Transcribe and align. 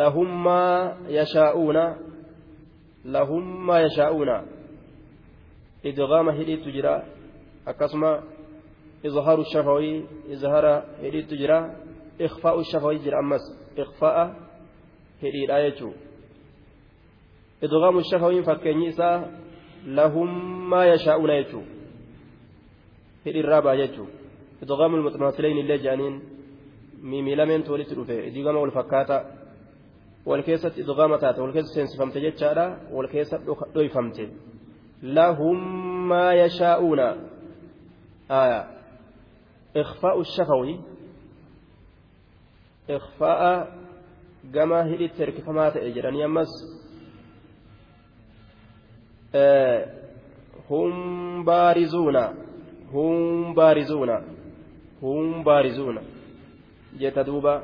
lahum 0.00 0.28
maa 0.46 0.96
yashaa'uuna 1.18 1.84
lahum 3.14 3.44
maa 3.66 3.80
yashaa'uuna 3.86 4.36
idgaama 5.88 6.32
hidhiitu 6.38 6.68
jira 6.76 6.94
akkasuma 7.70 8.10
izhaaru 9.08 9.44
shafawii 9.52 9.96
izhara 10.34 10.74
hidhiitu 11.02 11.34
jira 11.40 11.58
ikfaa'u 12.26 12.64
shafawii 12.70 13.04
jira 13.04 13.18
ammas 13.22 13.44
ikfaa'a 13.82 14.24
hidhiidha 15.22 15.56
jechuu 15.64 15.94
idgaamu 17.62 18.00
shafawiin 18.10 18.44
fakkeenyi 18.48 18.86
isaa 18.92 19.16
lahum 19.98 20.30
maa 20.70 20.84
yashaa'uuna 20.92 21.34
jechuu 21.40 21.64
hidhiirraa 23.24 23.62
baa 23.66 23.76
jechuu 23.82 24.08
idgaamu 24.62 24.96
lmuxmaasileyn 25.00 25.58
illee 25.62 25.78
jedhaniin 25.84 26.16
miimilameentu 27.10 27.72
walitti 27.72 27.94
dhufe 27.98 28.16
idgama 28.28 28.58
wal 28.64 28.74
fakkaata 28.78 29.16
wal 30.26 30.42
keessatti 30.42 30.80
idgaama 30.80 31.18
taate 31.22 31.40
wal 31.40 31.52
keessa 31.56 31.74
seensifamte 31.74 32.20
jechaadha 32.26 32.66
wal 32.96 33.08
keessa 33.14 33.36
dhoyfamte 33.74 34.24
lahum 35.02 35.58
maa 36.10 36.32
yashaa'uuna 36.42 37.06
aya 38.28 38.60
ikfaa'u 39.82 40.24
shafawi 40.36 40.74
ikfaa'a 42.96 43.52
gama 44.54 44.82
hidhitti 44.90 45.18
hirkifamaa 45.22 45.70
ta'e 45.70 45.90
jedhanii 45.96 46.24
ammas 46.28 46.52
hum 50.68 51.44
baarizuuna 51.44 52.22
hum 52.92 53.54
baarizuuna 53.54 54.16
hum 55.00 55.44
baarizuuna 55.44 56.00
jetta 56.98 57.24
duuba 57.24 57.62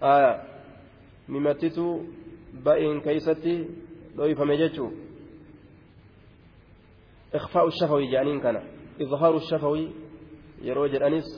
aya 0.00 0.30
mimattitu 1.28 1.84
ba'iin 2.64 3.00
keeysatti 3.00 3.54
dhoyfame 4.16 4.56
jechuu 4.62 4.90
ikfaa'u 7.34 7.70
shafawi 7.78 8.08
jedhaniin 8.12 8.40
kana 8.40 8.60
izhaaru 8.98 9.40
shafawi 9.50 9.92
yeroo 10.62 10.88
jedhanis 10.88 11.28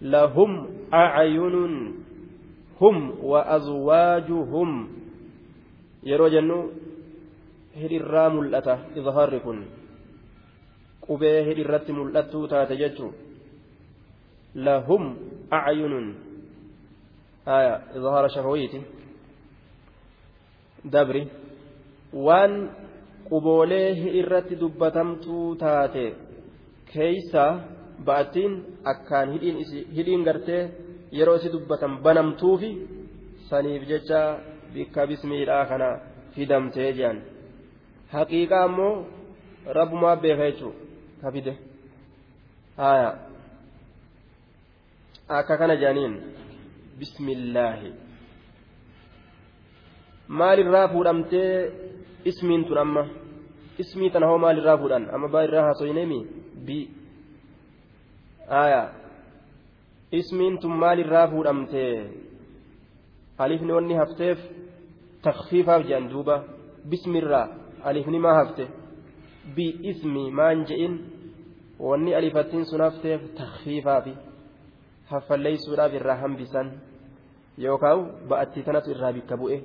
lahum 0.00 0.52
acyunun 0.90 2.04
hum 2.80 2.96
wa 3.30 3.46
azwaajuhum 3.56 4.70
yeroo 6.02 6.28
jennu 6.28 6.58
hidhirraa 7.80 8.28
mul'ata 8.30 8.78
izhaarri 9.00 9.40
kun 9.40 9.64
qubee 11.06 11.38
hidhirratti 11.48 11.92
mul'attuu 11.92 12.48
taate 12.48 12.76
jechuu 12.82 13.12
lahum 14.54 15.16
acyunun 15.50 16.06
آية 17.48 17.74
إظهار 17.96 18.28
شهويتي 18.28 18.82
دبري 20.84 21.28
وان 22.12 22.70
قبوليه 23.30 24.00
إرت 24.20 24.52
دبتمتو 24.52 25.54
تاتي 25.54 26.06
كيسا 26.92 27.46
بأتين 28.06 28.52
أكان 28.86 29.28
هدين, 29.34 29.56
هدين 29.96 30.20
قرتي 30.28 30.58
يروسي 31.12 31.48
دبتم 31.48 31.92
بنمتو 32.04 32.56
في 32.56 32.70
سنيف 33.50 33.82
ججا 33.90 34.22
بك 34.74 34.96
بسم 35.08 35.30
الآخنا 35.32 35.90
في 36.34 36.44
دمتي 36.44 36.92
جان 36.92 37.16
حقيقة 38.10 38.64
أمو 38.64 39.04
رب 39.66 39.92
ما 40.02 40.14
بيغيتو 40.14 40.70
كفده 41.22 41.54
آية 42.78 43.10
أكا 45.30 45.56
كان 45.56 45.80
جانين 45.80 46.12
bismillaahi 46.98 47.90
maalirraa 50.40 50.88
fuudhamtee 50.92 51.72
ismiin 52.30 52.64
tun 52.68 52.78
amma 52.84 53.02
ismii 53.82 54.10
tana 54.10 54.26
hoo 54.30 54.38
maalirraa 54.44 54.76
fuudhan 54.82 55.04
amma 55.14 55.28
baa 55.34 55.42
irraa 55.46 55.64
haasoyneemi 55.68 56.18
bi 56.66 56.78
haya 58.54 58.82
ismiin 60.20 60.58
tun 60.62 60.74
maalirraa 60.84 61.26
fuudhamtee 61.32 61.94
alifni 63.44 63.72
wanni 63.76 63.94
hafteef 64.02 64.38
takfiifaaf 65.26 65.82
jedhan 65.88 66.10
duuba 66.12 66.36
bismirraa 66.90 67.46
alifni 67.88 68.18
maa 68.26 68.34
hafte 68.40 68.64
bi 69.56 69.66
ismi 69.90 70.30
maan 70.38 70.58
je'in 70.68 70.94
wanni 71.88 72.14
alifattiin 72.18 72.64
sun 72.70 72.80
hafteef 72.86 73.20
takfiifaafi 73.40 74.14
haffalleeysuudhaaf 75.10 75.92
irraa 75.98 76.16
hambisan 76.22 76.68
yookaan 77.65 77.99
ba'attii 78.29 78.63
tanatu 78.67 78.91
irraa 78.93 79.13
bikka 79.17 79.35
bu'e 79.41 79.57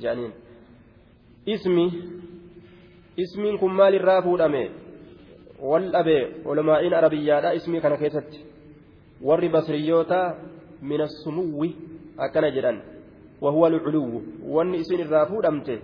jedhaniin 0.00 0.32
ismi 1.54 1.84
ismiin 3.24 3.58
kun 3.58 3.72
maal 3.78 3.94
irraa 4.00 4.22
fuudhame 4.26 4.62
wal 5.70 5.86
dhabee 5.94 6.22
olmaa'iin 6.50 6.94
arabiyyaadha 7.00 7.56
ismii 7.58 7.80
kana 7.84 7.96
keessatti 8.02 8.38
warri 9.28 9.48
basriyyoota 9.56 10.18
min 10.90 11.00
assumuwwi 11.08 11.70
akkana 12.26 12.50
jedhan 12.58 12.78
وهو 13.44 13.66
العلو 13.66 14.22
وان 14.54 14.74
اسن 14.74 15.00
الرافود 15.00 15.44
أمته 15.46 15.78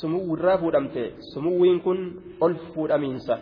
سمو 0.00 0.34
الرافود 0.34 0.74
أمته 0.74 1.04
سموين 1.34 1.78
كن 1.86 1.98
ألفود 2.42 2.90
أمينسا 2.90 3.36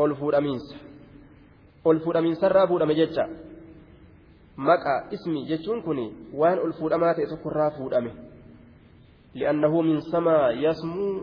ألفود 0.00 0.34
أمينسا 0.34 0.76
ألفود 1.86 2.16
أمينسا 2.16 2.46
الرافود 2.46 2.82
أمجتشا 2.82 3.24
مكا 4.57 5.13
اسمي 5.13 5.45
جتشون 5.49 5.81
كني 5.81 6.13
وان 6.33 6.57
يتكون 7.19 7.51
الرافود 7.51 7.93
أمه 7.93 8.11
لأنه 9.35 9.81
من 9.81 9.99
سما 9.99 10.49
يسمو 10.49 11.21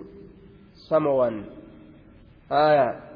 سموان 0.91 1.45
آية 2.53 3.11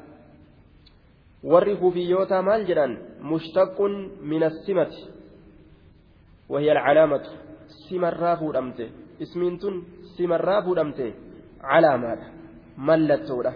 warri 1.45 1.77
kufiyyoota 1.77 2.41
maal 2.41 2.65
jedhan? 2.65 2.97
Mushtaqun 3.21 4.17
min 4.21 4.41
assimati 4.43 5.13
وهي 6.49 6.71
العلامة 6.71 7.23
سمرا 7.89 8.35
فودمته 8.35 8.89
اسمين 9.21 9.59
سمرا 10.17 10.61
فودمته 10.61 11.13
علامة 11.61 12.17
ملتوله 12.77 13.53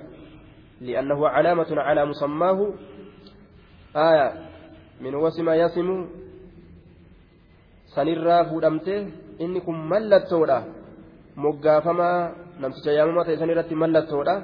لأنه 0.81 1.27
علامة 1.27 1.69
على 1.71 2.05
مسماه 2.05 2.73
آية 3.95 4.27
من 5.01 5.15
وسم 7.89 8.07
يسم 8.07 8.17
سنرا 8.17 8.37
فودمته 8.49 8.97
إنكم 9.41 9.75
ملتوله 9.89 10.59
مقافما 11.37 12.11
نمسك 12.61 12.87
يامما 12.87 13.23
سنرت 13.41 13.73
ملتوله 13.73 14.35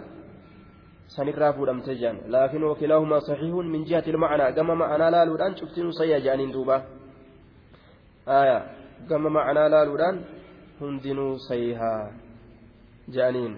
sanirraa 1.06 1.53
fuudhamte 1.53 1.94
jaan 2.01 2.17
laakiin 2.33 2.63
wakilaahuma 2.66 3.22
saxiihun 3.22 3.69
min 3.69 3.85
jihati 3.85 4.09
ilmacnaa 4.09 4.51
gama 4.57 4.75
ma'anaa 4.75 5.11
laaluudhaan 5.16 5.56
cuftiin 5.59 5.94
sayya 5.94 6.17
jaaniin 6.19 6.53
duuba 6.53 6.81
aya 8.25 8.57
gama 9.09 9.29
ma'anaa 9.29 9.69
laaluudhaan 9.69 10.17
hundinuu 10.79 11.38
sayhaa 11.47 12.09
jaaniin 13.16 13.53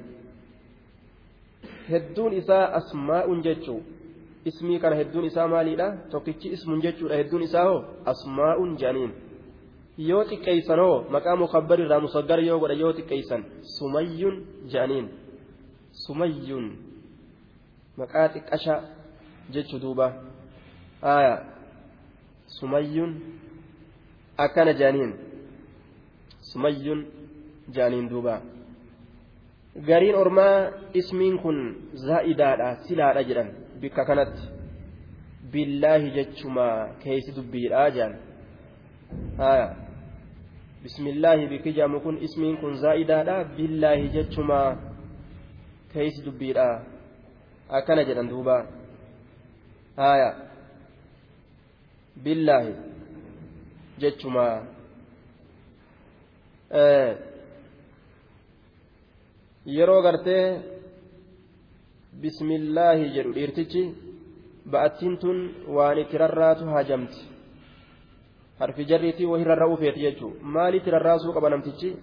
hedduun 1.91 2.33
isaa 2.41 2.65
asmaa'un 2.79 3.39
jechuu 3.47 3.79
ismii 4.45 4.79
kana 4.79 4.95
hedduun 4.95 5.25
isaa 5.31 5.47
maaliidha 5.47 5.87
tokkichi 6.11 6.51
ismun 6.57 6.83
jechuudha 6.83 7.15
hedduun 7.21 7.47
isaa 7.47 7.65
hoo 7.69 7.79
asmaa'un 8.13 8.75
jaaniin 8.83 9.15
yoo 9.97 10.23
xiqqeeysan 10.29 10.79
hoo 10.79 10.97
maqaa 11.15 11.35
mukabbar 11.35 11.79
irraa 11.79 11.99
musaggar 12.05 12.39
yoo 12.49 12.59
godha 12.61 12.75
yoo 12.83 12.93
xiqqeeysan 12.97 13.41
sumayyun 13.77 14.35
jaaniin 14.73 15.07
sumayyun 16.05 16.65
maqaa 17.99 18.27
xiqqasha 18.33 18.75
jechuu 19.53 19.79
duuba 19.83 20.07
aya 21.01 21.33
sumayyun 22.59 23.11
akkana 24.45 24.73
jaaniin 24.81 25.11
sumayyun 26.51 26.99
jaaniin 27.75 28.09
duuba 28.11 28.41
gariin 29.87 30.15
ormaa 30.23 30.71
ismiin 30.99 31.37
kun 31.43 31.57
zaa'idaadha 32.07 32.69
silaadha 32.85 33.21
jedhan 33.29 33.49
bikka 33.81 34.03
kanatti 34.09 34.43
billaahi 35.51 36.07
jechuma 36.17 36.67
keeysi 37.03 37.31
dubbiidha 37.37 37.83
jaan 37.97 38.13
aya 39.51 39.67
bismillaahi 40.83 41.47
bikki 41.51 41.71
jaamu 41.77 41.99
kun 42.05 42.17
ismiin 42.25 42.57
kun 42.61 42.73
zaa'idaadha. 42.83 43.35
Billaahi 43.57 44.07
jechuma. 44.15 44.61
Keeysi 45.93 46.19
dubbiidha. 46.25 46.69
Akkana 47.77 48.03
jedhan 48.09 48.29
duuba. 48.31 48.57
Haya 50.01 50.29
billaahi 52.23 52.73
jechuma. 54.01 54.47
Yeroo 59.77 60.01
gartee 60.05 60.45
bismillaahi 62.21 63.05
jedhu 63.15 63.31
dhiirtichi 63.37 63.81
ba'attiin 64.71 65.15
tun 65.21 65.37
waan 65.75 65.97
itti 66.03 66.15
rarraatu 66.23 66.65
hajamti 66.75 67.19
harfi 68.59 68.85
jarriitii 68.85 69.25
wahii 69.31 69.45
rarra'uu 69.51 69.77
feeti 69.77 69.99
jechuun 70.05 70.33
maalitti 70.41 70.91
rarraasuu 70.91 71.33
qaba 71.33 71.49
namtichi? 71.49 71.97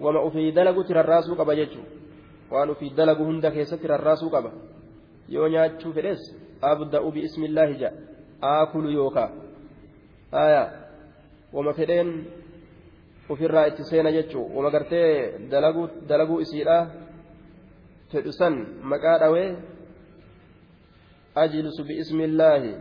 Wama 0.00 0.20
ofii 0.20 0.52
dalagutti 0.52 0.92
rarraasuu 0.94 1.36
qaba 1.36 1.56
jechuun 1.56 1.86
waan 2.50 2.70
ofii 2.70 2.90
dalagu 2.96 3.24
hunda 3.24 3.50
keessatti 3.50 3.86
rarraasuu 3.86 4.30
qaba. 4.30 4.50
Yoo 5.28 5.48
nyaachuu 5.48 5.92
fedhes 5.92 6.20
abda'u 6.62 7.12
bi'ismillaahi 7.12 7.74
ja'a. 7.82 7.92
Aakulu 8.42 8.90
yookaa. 8.90 9.30
Aayaa. 10.32 10.68
Wama 11.52 11.72
fedheen 11.72 12.10
ofirraa 13.28 13.66
itti 13.66 13.84
seena 13.84 14.10
jechuun 14.12 14.50
wama 14.56 14.70
gartee 14.70 15.38
dalaguu 16.08 16.40
isiidha 16.40 16.78
fedhu 18.12 18.32
san 18.32 18.54
maqaa 18.82 19.18
dhawee 19.22 19.48
ajlisu 21.34 21.84
bi'ismillaahi 21.84 22.72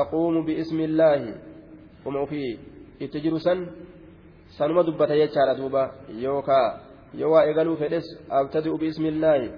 aquumu 0.00 0.42
bi'ismillaahi 0.46 1.34
wama 2.04 2.20
ofii 2.20 2.58
itti 3.00 3.20
jiru 3.20 3.40
san 3.40 3.66
sanuma 4.56 4.82
dubbata 4.82 5.16
jechaadha 5.16 5.54
duuba. 5.54 5.94
Yookaa 6.24 6.80
yoo 7.14 7.30
waa 7.32 7.44
eegaluu 7.46 7.76
fedhes 7.76 8.06
abtadi'u 8.28 8.78
bi'ismillaahi. 8.78 9.48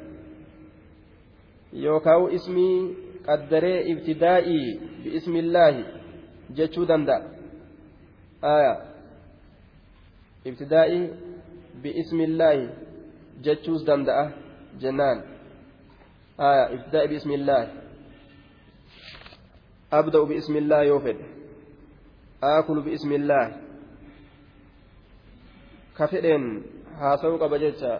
Yookaan 1.72 2.32
ismii 2.36 2.96
qaddaree 3.26 3.80
ibtidaa'ii 3.92 4.80
bi'ismillaahi 5.04 5.84
jechuu 6.56 6.86
danda'a. 6.90 7.22
Aayaa 8.42 8.78
ibtidaa'ii 10.44 11.02
bi'ismillaahi 11.82 12.68
jechuus 13.44 13.86
danda'a 13.86 14.24
jennaan. 14.80 15.18
Aayaa 16.38 16.68
ibtidaa'ii 16.74 17.08
bi'ismillaahi. 17.12 17.68
Abda'u 19.90 20.26
bi'ismillaahi 20.26 20.88
yoo 20.88 21.00
fedhe 21.06 21.39
bi'ismillaahi 22.84 23.52
ka 25.96 26.08
fedheen 26.08 26.44
haasa'uu 27.00 27.38
qaba 27.42 27.58
jecha 27.58 27.92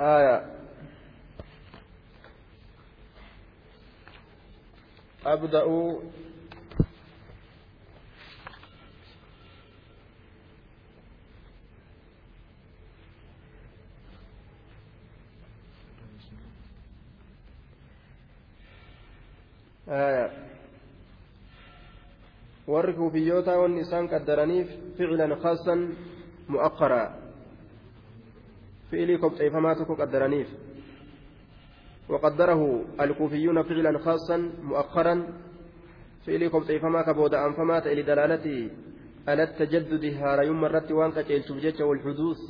آية 0.00 0.36
أبدأ 5.26 5.64
warri 22.72 22.94
kuufiyyoota 22.94 23.58
wanni 23.58 23.80
isaan 23.80 24.08
qaddaraniif 24.08 24.68
ficilan 24.96 25.32
khaasan 25.42 25.80
mu'aqqaraa 26.48 27.08
fi'ilii 28.90 29.18
kobxeeffamaa 29.18 29.74
tokko 29.74 29.96
qaddaraniif 30.02 30.50
وقدره 32.10 32.84
الكوفيون 33.00 33.62
فعلا 33.62 33.98
خاصا 33.98 34.36
مؤخرا 34.62 35.14
فعلي 36.26 36.48
كبطيفما 36.48 37.02
كبود 37.02 37.34
أنفما 37.34 37.78
لدلالته 37.86 38.70
على 39.28 39.42
التجدد 39.42 40.04
هاريوم 40.04 40.60
مرت 40.60 40.92
وانك 40.92 41.18
جيلتوجيتش 41.18 41.80
والحدوث. 41.80 42.40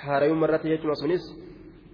هاريوم 0.00 0.40
مرت 0.40 0.64
يجمع 0.64 0.94
سنس 0.94 1.24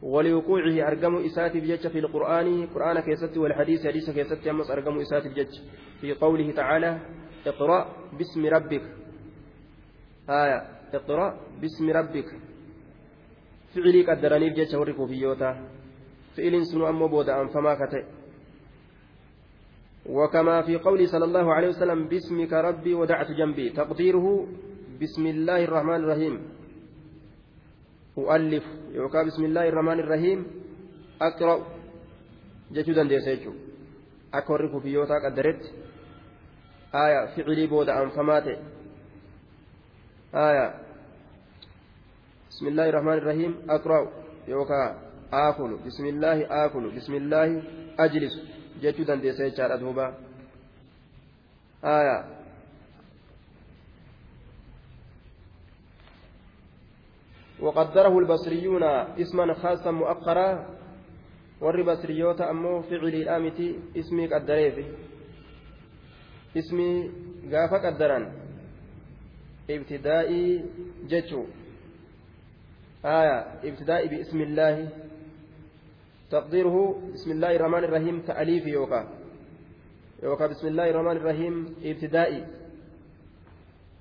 ولوقوعه 0.03 0.89
أرقم 0.89 1.17
إسات 1.17 1.57
بجج 1.57 1.89
في 1.89 1.99
القرآن 1.99 2.67
قرآن 2.67 3.01
كيست 3.01 3.39
والحديث 3.39 3.87
حديث 3.87 4.11
كيست 4.11 4.47
يمس 4.47 4.71
أرقم 4.71 4.99
إسات 4.99 5.27
بجج. 5.27 5.55
في 6.01 6.13
قوله 6.13 6.53
تعالى 6.53 7.01
اقرأ 7.47 7.97
باسم 8.19 8.47
ربك. 8.47 8.83
آية 10.31 10.59
اقرأ 10.95 11.41
باسم 11.61 11.91
ربك. 11.91 12.29
فعلي 13.75 14.03
قدرني 14.03 14.51
بجج 14.51 14.77
ورقوا 14.77 15.07
في 15.07 15.15
يوتا. 15.15 15.69
فعل 16.37 16.67
سنو 16.67 16.89
أمو 16.89 17.09
بود 17.09 17.29
أنفما 17.29 17.75
كتئ. 17.75 18.05
وكما 20.07 20.63
في 20.63 20.77
قوله 20.77 21.07
صلى 21.07 21.25
الله 21.25 21.55
عليه 21.55 21.69
وسلم 21.69 22.09
باسمك 22.09 22.53
ربي 22.53 22.95
ودعت 22.95 23.31
جنبي. 23.31 23.71
تقديره 23.71 24.47
بسم 25.03 25.27
الله 25.27 25.65
الرحمن 25.65 25.95
الرحيم. 25.95 26.35
أؤلف 28.19 28.82
يوكا 28.93 29.23
بسم 29.23 29.45
الله 29.45 29.69
الرحمن 29.69 30.01
الرحيم 30.01 30.47
أقرأ 31.23 31.67
جتو 32.73 32.93
دنديس 32.93 33.27
يجو 33.27 33.53
أكورك 34.35 34.83
في 34.83 34.89
يوتا 34.89 35.15
قدرت 35.25 35.63
آية 36.95 37.27
فعلي 37.37 37.67
بود 37.67 37.89
أنفمات 37.89 38.47
آية 40.35 40.75
بسم 42.51 42.67
الله 42.69 42.89
الرحمن 42.89 43.13
الرحيم 43.13 43.53
أقرأ 43.71 44.13
يوكا 44.49 44.99
آكل 45.33 45.79
بسم 45.87 46.07
الله 46.07 46.65
آكل 46.65 46.85
بسم 46.97 47.15
الله 47.15 47.63
أجلس 47.99 48.35
جتو 48.83 49.03
دنديس 49.03 49.41
وقدره 57.63 58.19
البصريون 58.19 58.83
اسما 59.23 59.55
خاصا 59.55 59.91
مؤخرا 59.91 60.49
warri 61.63 61.85
basriyoota 61.87 62.49
ammoo 62.51 62.83
ficiliidhaa 62.83 63.39
miti 63.39 63.67
ismii 64.01 64.29
qaddareefi 64.33 64.85
ismii 66.61 66.97
gaafa 67.53 67.79
qaddaran 67.85 68.25
ibtidaa'ii 69.75 70.49
jechuu 71.13 71.45
aya 73.15 73.37
ibtidaa'ii 73.71 74.13
biismillaahi 74.15 74.87
تقديره 76.33 76.77
بسم 77.15 77.31
الله 77.31 77.57
الرحمن 77.57 77.85
الرحيم 77.85 78.17
تأليف 78.21 78.67
يوكا 78.67 79.01
يوكا 80.23 80.47
بسم 80.47 80.67
الله 80.67 80.87
الرحمن 80.91 81.17
الرحيم 81.17 81.55
ابتدائي 81.85 82.41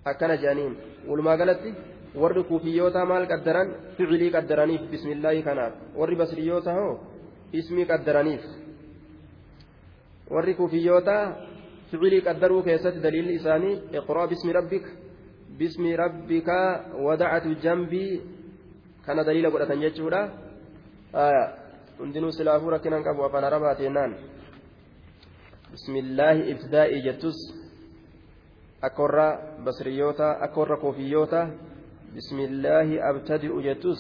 أكن 0.08 0.32
جانين 0.44 0.74
ولما 1.08 1.32
قالت 1.40 1.60
warri 2.16 2.44
kuufiyyoota 2.44 3.06
maal 3.06 3.28
qaddaran 3.28 3.68
ficilii 3.98 4.32
qaddaraniif 4.32 4.82
bismillaahi 4.92 5.44
kanaaf 5.44 5.74
warri 6.00 6.16
basriyyoota 6.16 6.74
hoo 6.74 7.00
ismii 7.54 7.86
qaddaraniif 7.86 8.44
warri 10.34 10.54
kuufiyyoota 10.56 11.16
ficilii 11.92 12.22
qaddaruu 12.28 12.64
keessatti 12.64 13.04
daliilli 13.04 13.34
isaanii 13.40 13.76
iqraa 14.00 14.28
bismi 14.28 14.54
rabbik 14.54 14.86
bismi 15.60 15.96
rabbika 16.04 16.60
wadacatu 17.06 17.56
jambii 17.64 18.22
kana 19.06 19.24
daliila 19.24 19.50
godhatan 19.52 19.80
jechuudha 19.80 20.22
hundinuu 22.00 22.32
silaafuu 22.32 22.70
rakkinan 22.76 23.04
qabu 23.04 23.24
afaan 23.24 23.44
arabaa 23.44 23.76
teennaan 23.76 24.16
bismillaahi 25.72 26.52
ibtidaa'ii 26.52 27.02
jettus 27.08 27.38
akka 28.82 29.04
warra 29.04 29.28
basriyyoota 29.66 30.28
akka 30.46 30.60
warra 30.62 30.78
kuufiyyoota 30.78 31.48
bismillaahi 32.16 33.02
abtadi'u 33.10 33.62
jettus 33.68 34.00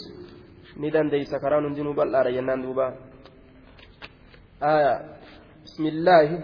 ni 0.82 0.94
dandeeysa 0.94 1.40
karaan 1.44 1.66
hundinuu 1.68 1.94
bal'aadha 2.00 2.32
jennaan 2.38 2.64
duuba. 2.64 2.88
Bismillaahi 5.64 6.38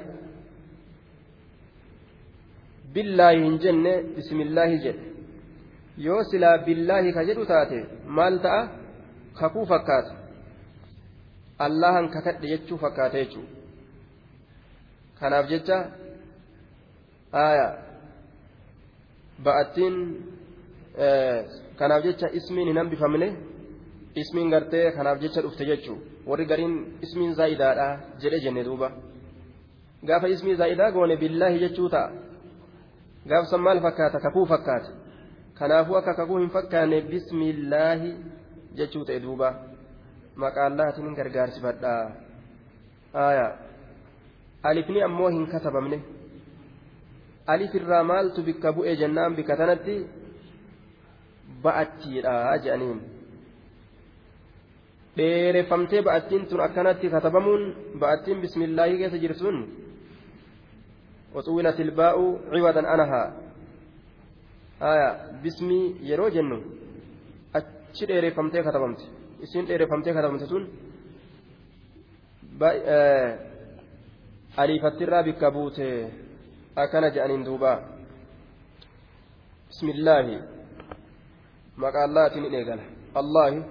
billaahi 2.94 3.44
hin 3.46 3.58
jenne 3.66 3.94
bismillaahi 4.16 4.78
jedhe. 4.86 5.04
Yoo 6.06 6.24
silaa 6.32 6.58
billaahi 6.68 7.14
ka 7.18 7.22
jedhu 7.30 7.46
taate 7.52 7.80
maal 8.20 8.40
ta'a? 8.46 8.62
Kakuu 9.40 9.66
fakkaata. 9.74 10.14
Allahan 11.66 12.10
kakadhe 12.16 12.48
jechuu 12.54 12.78
fakkaata 12.84 13.18
jechuudha 13.18 13.56
kanaaf 15.20 15.46
jecha 15.52 15.78
aayaa 17.44 17.72
ba'attiin. 19.46 19.96
Kanaaf 21.80 22.04
jecha 22.04 22.27
ismiin 22.39 22.68
hin 22.68 22.77
hambifamne 22.82 23.27
ismiin 24.22 24.50
gartee 24.50 24.92
kanaaf 24.92 25.20
jecha 25.25 25.42
dhufte 25.42 25.66
jechuu 25.72 25.98
warri 26.30 26.46
gariin 26.51 26.74
ismiin 27.08 27.36
zaa'idaadha 27.42 27.88
jedhe 28.22 28.39
jenne 28.46 28.63
duuba 28.70 28.92
gaafa 30.08 30.27
ismii 30.36 30.56
zaa'idaa 30.62 30.92
goone 30.92 31.16
billaahi 31.18 31.60
jechuu 31.66 31.89
ta'a 31.89 32.10
gaafsan 33.30 33.62
maal 33.68 33.80
fakkaata 33.86 34.20
kakuu 34.25 34.46
fakkaata 34.54 34.89
kanaafuu 35.60 35.98
akka 36.00 36.13
kakuu 36.20 36.38
hin 36.42 36.50
fakkaanne 36.58 37.01
bismillaahi 37.12 38.12
jechuu 38.82 39.06
ta'e 39.06 39.20
duuba 39.24 39.50
maqaallaatiin 40.44 41.16
gargaarsifadha 41.20 41.94
aya 43.30 43.48
alifni 44.63 45.01
ammoo 45.08 45.30
hin 45.36 45.48
katabamne 45.54 46.00
alif 47.54 47.75
irraa 47.80 48.04
maaltu 48.12 48.44
bikka 48.50 48.74
bu'e 48.80 48.96
jennaan 49.01 49.36
bikka 49.39 49.58
tanatti 49.62 49.96
ba'attiidha 51.63 52.58
jedhaniin 52.63 53.00
dheereffamtee 55.18 56.01
ba'attiin 56.08 56.44
tun 56.50 56.62
akkanatti 56.68 57.10
katabamuun 57.16 57.63
ba'attiin 58.01 58.42
bismillaahii 58.44 58.98
keessa 59.01 59.24
jirtuun 59.25 59.60
وطولت 61.36 61.80
الباء 61.80 62.18
عوضا 62.54 62.84
عنها 62.88 63.24
آية 64.82 65.10
باسمي 65.44 65.96
يرو 66.10 66.27
جنو 66.30 66.60
أتش 67.56 68.00
ديريفمتي 68.10 68.62
كتبمت 68.63 69.01
اسين 69.44 69.66
ديريفمتي 69.66 70.13
كتبمت 70.13 70.44
تون 70.44 70.63
أليفت 74.60 75.01
الرابي 75.01 75.32
كبوت 75.32 75.80
أكن 76.77 77.04
جأنين 77.16 77.44
دوبا 77.44 77.74
بسم 79.70 79.88
الله 79.89 80.57
مقال 81.78 82.10
الله 82.10 82.28
تنين 82.28 82.80
الله 83.18 83.64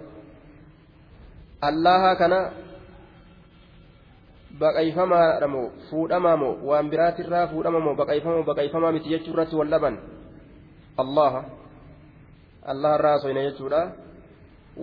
الله 1.64 2.14
كان 2.14 2.34
baqayfamaadha 4.60 5.46
moo 5.54 5.68
fuudhamaa 5.90 6.36
moo 6.42 6.54
waan 6.68 6.88
biraatirraa 6.92 7.46
fuudhama 7.52 7.80
moo 7.86 7.94
baqayfama 8.00 8.42
baqayfamaa 8.48 8.92
miti 8.96 9.08
jechuu 9.12 9.32
irratti 9.34 9.56
wal 9.60 9.70
dhaban 9.74 9.96
allaha 11.02 11.40
allaha 12.72 12.96
irraa 12.98 13.18
soyna 13.24 13.42
jechuudha 13.48 13.80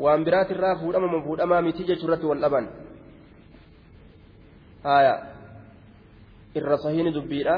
waan 0.03 0.25
biraatirraa 0.27 0.75
fuudhama 0.82 1.08
moo 1.13 1.22
fuudhamaa 1.27 1.62
miti 1.68 1.84
jechuu 1.89 2.08
irratti 2.08 2.30
wal 2.32 2.42
dhaban 2.46 2.65
haya 4.84 5.15
irra 6.62 6.77
sahiini 6.86 7.12
dubbiidha 7.18 7.56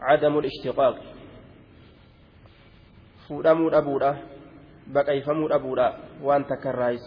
cadamu 0.00 0.40
lishtiqaaq 0.46 0.96
fuudhamuu 3.28 3.70
dhabuudha 3.74 4.10
baqayfamuu 4.94 5.48
dhabuudha 5.52 5.86
waan 6.22 6.44
takka 6.50 6.68
irraayis 6.74 7.04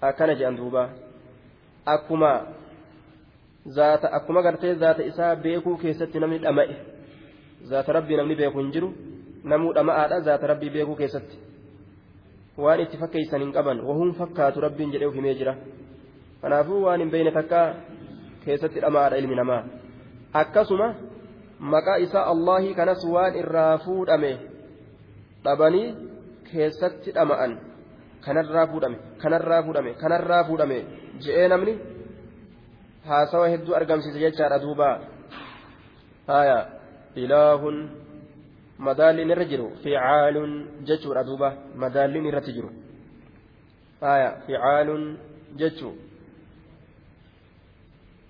akkana 0.00 0.34
jedhan 0.34 0.56
duubaa 0.56 0.88
akkuma 1.94 2.30
zaata 3.66 4.08
akkuma 4.18 4.42
gartee 4.42 4.74
zaata 4.74 5.02
isaa 5.10 5.36
beekuu 5.36 5.76
keessatti 5.82 6.20
namni 6.20 6.38
dhama'e 6.46 6.76
zaata 7.72 7.92
rabbii 7.98 8.16
namni 8.16 8.34
beeku 8.40 8.58
hin 8.62 8.72
jiru 8.76 8.88
namuu 9.44 9.74
dhama'aadha 9.78 10.20
zaata 10.28 10.46
rabbii 10.52 10.70
beekuu 10.76 10.96
keessatti 11.02 11.36
waan 12.64 12.80
itti 12.86 12.96
fakkeeysan 13.02 13.40
hin 13.44 13.52
qaban 13.52 13.84
wahuun 13.90 14.14
fakkaatu 14.22 14.60
rabbiin 14.66 14.92
jedhee 14.96 15.12
himee 15.18 15.34
jira 15.42 15.54
kanaafuu 16.42 16.82
waan 16.86 17.00
hin 17.04 17.10
beeyne 17.14 17.32
takka 17.38 17.60
keessatti 18.44 18.80
dhama'aadha 18.86 19.22
ilmi 19.22 19.36
namaa 19.42 19.62
akkasuma 20.42 20.88
maqaa 21.60 21.98
isaa 21.98 22.24
allaahii 22.32 22.74
kanas 22.74 23.04
waan 23.04 23.34
irraa 23.42 23.78
fuudhame 23.84 24.32
dhabanii 25.44 25.94
keessatti 26.50 27.12
dhama'an. 27.12 27.58
Kanarraa 28.24 28.66
fuudhame 28.66 28.98
kanarraa 29.22 29.62
fuudhame 29.62 29.94
kanarraa 30.02 30.44
fuudhame 30.44 30.78
je'ee 31.24 31.48
namni 31.48 31.78
haasawa 33.08 33.48
hedduu 33.48 33.74
argamsiise 33.78 34.20
jechaadha 34.24 34.58
duuba. 34.64 34.88
Haya 36.26 36.58
ilaahun 37.14 37.76
madaalliin 38.78 39.30
irra 39.30 39.44
jiru 39.52 39.70
ficaalun 39.82 40.52
jechuudha 40.90 41.24
duuba 41.24 41.52
madaalliin 41.84 42.26
irratti 42.32 42.52
jiru. 42.52 42.70
Haya 44.00 44.30
ficaalun 44.46 45.18
jechuu 45.62 45.94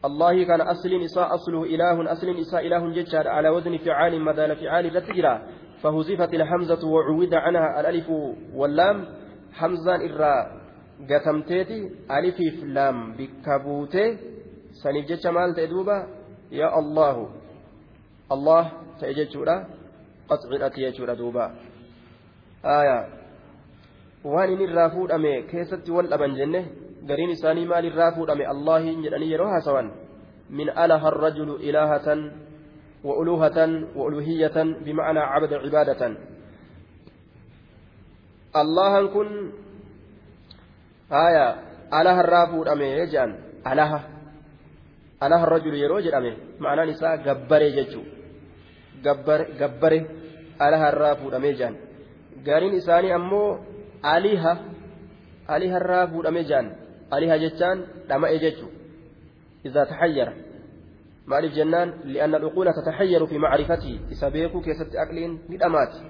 الله 0.04 0.44
كان 0.44 0.60
أصل 0.60 0.92
إساء 1.04 1.34
أصله 1.34 1.64
إله 1.64 2.12
أصل 2.12 2.28
إساء 2.40 2.66
إله 2.66 2.82
ججار 2.92 3.28
على 3.28 3.48
وزن 3.48 3.76
فعال 3.76 4.20
مدال 4.20 4.56
فعال 4.56 4.96
رتجرا 4.96 5.34
فهزفت 5.82 6.34
الحمزة 6.34 6.82
وعوذ 6.88 7.34
عنها 7.34 7.80
الألف 7.80 8.08
واللام 8.54 8.96
حمزان 9.52 10.00
إرى 10.00 10.60
gatamteeti 11.08 11.92
alifiif 12.08 12.60
laam 12.64 13.16
bikka 13.16 13.58
buutee 13.64 14.18
saniif 14.82 15.06
jecha 15.08 15.32
maal 15.32 15.54
ta'e 15.56 15.68
duuba 15.68 15.96
yaa 16.52 16.76
allahu 16.80 17.22
allah 18.34 18.64
ta'e 19.00 19.14
jechuudha 19.14 19.64
qascidhati 20.28 20.84
jechuudha 20.84 21.16
duuba 21.16 21.44
aayaa 22.64 23.04
waan 24.24 24.52
inni 24.52 24.64
irraa 24.68 24.90
fuudhame 24.96 25.32
gariin 27.08 27.30
isaanii 27.36 27.66
maal 27.72 27.84
irraa 27.84 28.12
fuudhame 28.16 28.44
allahiin 28.54 29.02
jedhanii 29.04 29.32
yeroo 29.32 29.50
haasawan 29.54 29.92
min 30.50 30.68
alaha 30.74 31.08
الرجل 31.08 31.50
إلهة 31.68 32.08
وألوهة 33.04 33.58
وألوهية 33.96 34.56
بمعنى 34.84 35.18
عبد 35.18 35.52
عبادة 35.54 36.02
الله 38.62 39.06
كن 39.06 39.28
haya 41.10 41.46
alaha 41.90 42.22
irraa 42.22 42.46
fuudhame 42.54 42.86
jedhan 43.10 43.34
alaha 43.66 43.98
alaha 45.20 45.50
rajulu 45.58 45.76
yeroo 45.82 46.00
jedhame 46.06 46.32
ma'anaan 46.62 46.94
isaa 46.94 47.16
gabbare 47.26 47.68
jechuu 47.76 48.06
gabbare 49.60 49.98
alaha 50.66 50.92
irraa 50.94 51.14
fuudhame 51.20 51.50
jedhan 51.58 51.76
gariin 52.46 52.78
isaanii 52.80 53.16
ammoo 53.18 53.58
aliha 54.14 54.52
aliha 55.54 55.80
irraa 55.82 56.06
fuudhame 56.12 56.42
jedhan 56.50 56.70
aliha 57.10 57.38
jechaan 57.38 57.78
dhama'e 58.08 58.38
jechuu 58.38 58.70
إذا 59.66 59.84
تحير 59.84 60.28
maaliif 61.30 61.54
jennaan 61.54 62.02
li'anna 62.10 62.38
dhuquula 62.42 62.72
tataxayyaru 62.74 63.26
fi 63.30 63.38
macrifatii 63.38 64.00
isa 64.10 64.30
beekuu 64.34 64.62
keessatti 64.66 64.98
aqliin 64.98 65.32
ni 65.48 65.56
dhamaati 65.62 66.00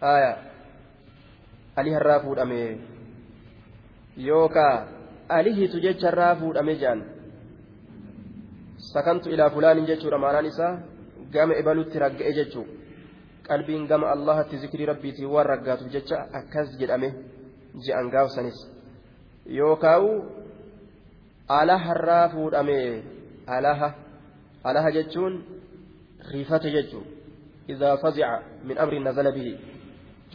haya 0.00 0.32
ali 1.80 1.90
harraa 1.96 2.20
fuudhame 2.24 2.58
yookaa 4.28 4.74
alihitu 5.38 5.80
jecharraa 5.86 6.34
fuudhame 6.40 6.74
jedhan 6.82 7.00
sakantu 8.92 9.32
ilaa 9.34 9.50
fulaanin 9.54 9.88
jechuudha 9.90 10.18
maanaan 10.24 10.50
isaa 10.52 10.72
gama 11.32 11.56
ibalutti 11.62 12.02
ragga'e 12.04 12.32
jechuu 12.40 12.66
qalbiin 13.48 13.86
gama 13.86 14.10
allahatti 14.16 14.60
zikrii 14.64 14.90
rabbiitiin 14.92 15.32
waan 15.36 15.48
raggaatuuf 15.52 15.92
jecha 15.96 16.18
akkas 16.42 16.76
jedhame 16.82 17.08
je'an 17.86 18.12
gaafsanis 18.16 18.60
yookaa'u 19.58 20.10
alaharraa 21.48 22.28
fuudhame 22.34 23.02
alaha 23.46 23.94
alaha 24.64 24.92
jechuun 24.96 25.42
rifate 26.32 26.70
jechuu 26.70 27.04
idaa 27.68 27.96
fazica 27.96 28.42
min 28.64 28.78
amri 28.78 29.00
nazala 29.00 29.32
bihi 29.32 29.54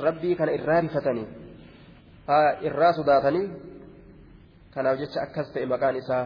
rabbii 0.07 0.35
kana 0.35 0.51
irraa 0.57 0.81
rifatanii 0.87 1.27
irraa 2.69 2.93
sodaatanii 2.99 3.45
kanaaf 4.73 4.99
jecha 5.03 5.21
akkas 5.27 5.53
ta'e 5.53 5.65
maqaan 5.73 6.01
isaa 6.01 6.25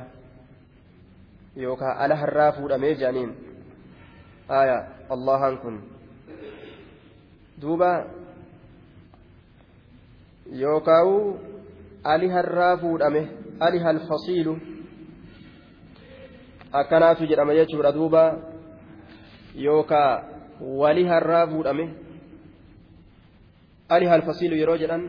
yookaan 1.66 1.98
ala 2.06 2.16
harraa 2.16 2.52
fuudhamee 2.58 2.96
jedhaniin 2.96 3.36
aya 4.62 4.78
allahan 5.10 5.58
kun 5.66 5.78
duuba 7.62 7.92
yookaan 10.64 11.14
ali 12.04 12.30
harraa 12.30 12.78
fuudhame 12.78 13.22
ali 13.60 13.80
halfasiilu 13.80 14.58
akkanaatu 16.72 17.28
jedhama 17.32 17.54
jechuudha 17.54 17.92
duuba 17.92 18.24
yookaan 19.56 20.24
wali 20.62 21.04
harraa 21.08 21.48
fuudhame 21.48 21.90
ali 23.90 24.06
halfasiilu 24.06 24.56
yeroo 24.62 24.78
jedhan 24.78 25.04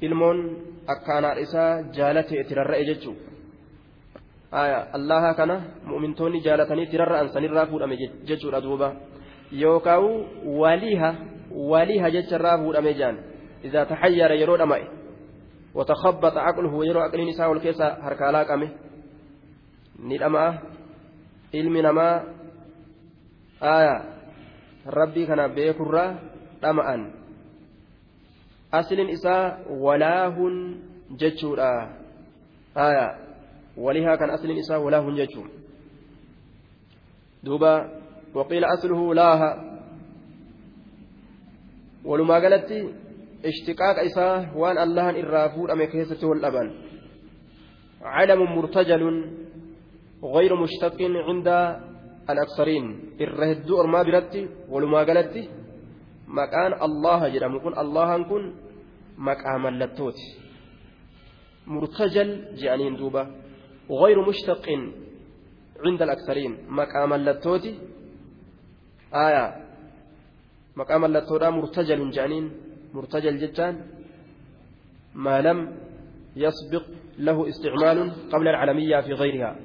ilmoon 0.00 0.38
akkaanaadha 0.86 1.40
isaa 1.46 1.82
jaalatee 1.98 2.40
itti 2.42 2.54
rarra'e 2.60 2.84
jechuudha 2.90 3.30
allaha 4.98 5.34
kana 5.40 5.56
mu'mintoonni 5.90 6.40
jaalatanii 6.46 6.86
itti 6.88 7.02
rarra'an 7.02 7.32
sanirraa 7.34 7.66
fuudhame 7.66 7.96
jechuudha 8.30 8.60
duuba 8.60 8.92
yookaan 9.64 10.06
waliha 10.62 11.14
waliha 11.72 12.10
jecharraa 12.16 12.58
fuudhame 12.62 12.94
jaan 13.02 13.16
idaa 13.64 13.86
taxayyara 13.92 14.34
yeroo 14.42 14.58
dhama'e 14.62 14.99
وتخبط 15.74 16.36
عقله 16.36 16.86
يرى 16.86 17.00
عقل 17.00 17.28
نساء 17.28 17.50
والكيسة 17.50 17.86
هركالا 17.88 18.42
قمه 18.42 18.70
ندما 20.00 20.58
علم 21.54 21.76
نما 21.76 22.24
آية 23.62 23.96
ربي 24.86 25.26
كان 25.26 25.54
بيكرا 25.54 26.04
دمأن 26.62 27.20
asliin 28.72 29.10
isaa 29.10 29.58
walaahun 29.66 30.78
jechuudha 31.18 31.90
aya 32.74 33.18
walihaa 33.76 34.16
kan 34.16 34.30
asliin 34.30 34.58
isaa 34.62 34.78
walaahun 34.78 35.16
jechuu 35.16 35.46
duuba 37.44 37.90
waqiila 38.34 38.68
asluhu 38.68 39.14
laaha 39.14 39.50
walumaa 42.04 42.40
galatti 42.40 42.94
isaa 43.44 44.52
waan 44.60 44.78
allahan 44.78 45.16
irraa 45.22 45.48
fuudhame 45.54 45.86
keessatti 45.92 46.26
wal 46.26 46.40
dhaban 46.40 46.70
علم 48.00 48.40
مرتجل 48.56 49.02
غير 50.24 50.52
مشتق 50.56 50.98
عند 51.28 51.48
الأكثرين 52.32 52.84
الرهد 53.20 53.70
أرما 53.70 54.00
برتي 54.02 54.42
ولما 54.72 55.00
قالت 55.04 55.36
maqaan 56.30 56.72
allaha 56.78 57.26
jedhamu 57.34 57.58
kun 57.60 57.74
allahan 57.74 58.22
kun 58.30 58.54
maqaa 59.18 59.58
mallattooti 59.58 60.26
murtajal 61.66 62.30
je'aniin 62.60 62.96
duuba 62.96 63.22
غير 63.90 64.18
مشتق 64.28 64.66
عند 65.86 66.02
الأكثرين 66.02 66.52
مقام 66.68 67.12
اللتوتي 67.12 67.72
آية 69.14 69.44
مقام 70.76 71.04
اللتوتا 71.04 71.50
مرتجل 71.50 72.10
جانين 72.10 72.46
مرتجل 72.94 73.38
جتان 73.38 73.80
ما 75.14 75.40
لم 75.40 75.76
يسبق 76.36 76.82
له 77.18 77.48
استعمال 77.48 78.12
قبل 78.32 78.48
العالمية 78.48 79.00
في 79.00 79.12
غيرها 79.12 79.56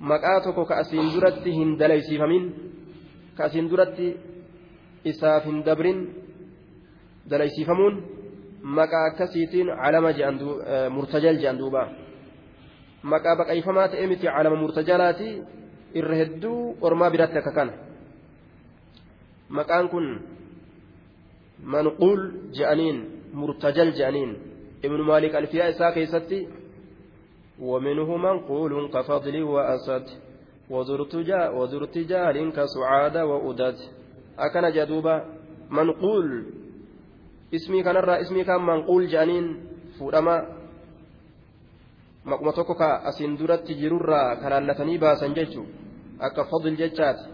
مقاتك 0.00 0.68
كأسين 0.68 1.20
درت 1.20 1.48
هندليسي 1.48 2.18
فمن 2.18 2.52
كأسين 3.38 3.68
درت 3.68 4.16
إساف 5.06 5.48
دبر 5.48 6.06
دليسي 7.26 7.64
فمون 7.64 8.22
murtajal 8.62 10.14
jedhan 11.36 11.58
duuba 11.58 11.88
maqaa 13.02 13.36
baqayfamaa 13.36 13.88
ta'e 13.90 14.06
miti 14.06 14.26
calama 14.26 14.56
murtajalaati 14.56 15.42
irra 15.98 16.14
hedduu 16.14 16.76
ormaa 16.80 17.10
biratti 17.10 17.38
akka 17.38 17.52
kana 17.52 17.72
maqaan 19.50 19.88
kun 19.90 20.22
manquul 21.62 22.20
je'aniin 22.52 22.98
murtajal 23.32 23.92
je'aniin 23.98 24.32
ibnu 24.82 25.04
maalik 25.04 25.34
alfiyaa 25.34 25.68
isaa 25.68 25.92
keessatti 25.92 26.48
ومنه 27.62 28.16
منقول 28.16 28.90
كفضل 28.90 29.42
وأسد 29.42 30.06
وذرتجال 31.56 32.52
كسعاد 32.52 33.16
وأدد 33.16 33.76
أكن 34.38 34.70
جدوبا 34.72 35.24
منقول 35.70 36.44
ismii 37.52 37.82
kanarraa 37.84 38.18
ismii 38.24 38.44
kan 38.44 38.62
manquul 38.64 39.04
jedhaniin 39.12 39.46
fuudhama 39.98 40.36
maquma 42.24 42.52
tokko 42.52 42.74
ka 42.74 43.04
asiin 43.04 43.38
duratti 43.38 43.74
jirurraa 43.74 44.36
kalaallatanii 44.36 44.98
baasan 44.98 45.34
jechuun 45.36 45.68
akka 46.18 46.44
fadil 46.44 46.76
jechaati 46.76 47.24